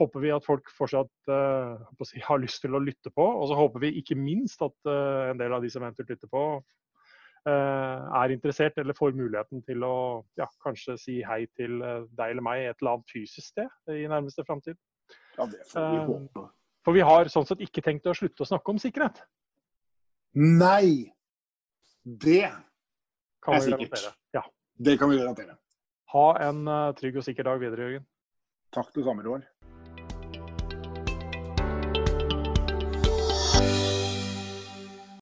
håper 0.00 0.24
vi 0.24 0.32
at 0.34 0.46
folk 0.46 0.70
fortsatt 0.74 1.30
uh, 1.30 2.04
si, 2.08 2.20
har 2.24 2.40
lyst 2.42 2.62
til 2.64 2.76
å 2.76 2.82
lytte 2.82 3.12
på. 3.14 3.24
Og 3.24 3.50
så 3.50 3.58
håper 3.58 3.84
vi 3.86 3.94
ikke 4.00 4.18
minst 4.18 4.62
at 4.64 4.76
uh, 4.88 5.30
en 5.30 5.40
del 5.40 5.54
av 5.54 5.64
de 5.64 5.70
som 5.72 5.84
eventuelt 5.84 6.12
lytter 6.14 6.30
på, 6.32 6.44
uh, 7.48 7.98
er 8.22 8.34
interessert 8.34 8.80
eller 8.80 8.96
får 8.96 9.16
muligheten 9.18 9.64
til 9.66 9.84
å 9.86 9.96
ja, 10.40 10.48
kanskje 10.64 10.96
si 11.00 11.18
hei 11.26 11.44
til 11.58 11.78
deg 11.80 12.26
eller 12.26 12.44
meg 12.44 12.64
et 12.64 12.80
eller 12.80 12.96
annet 12.96 13.12
fysisk 13.12 13.52
sted 13.52 13.94
i 13.94 14.08
nærmeste 14.10 14.46
framtid. 14.48 14.78
Ja, 15.36 15.46
det 15.50 15.62
får 15.70 15.92
vi 15.92 16.02
håpe. 16.14 16.48
For 16.86 16.96
vi 16.96 17.04
har 17.04 17.28
sånn 17.28 17.46
sett 17.48 17.60
ikke 17.64 17.84
tenkt 17.84 18.08
å 18.08 18.16
slutte 18.16 18.46
å 18.46 18.48
snakke 18.48 18.72
om 18.72 18.80
sikkerhet. 18.80 19.20
Nei. 20.40 21.10
Det 22.00 22.46
er 22.46 23.64
sikkert. 23.64 24.06
Ja. 24.32 24.46
Det 24.80 24.96
kan 24.96 25.10
vi 25.10 25.18
garantere. 25.20 25.58
Ha 26.10 26.26
en 26.48 26.64
trygg 26.98 27.20
og 27.20 27.26
sikker 27.26 27.46
dag 27.46 27.60
videre, 27.62 27.86
Jørgen. 27.86 28.06
Takk 28.74 28.90
det 28.94 29.04
samme, 29.06 29.22
Roar. 29.26 29.44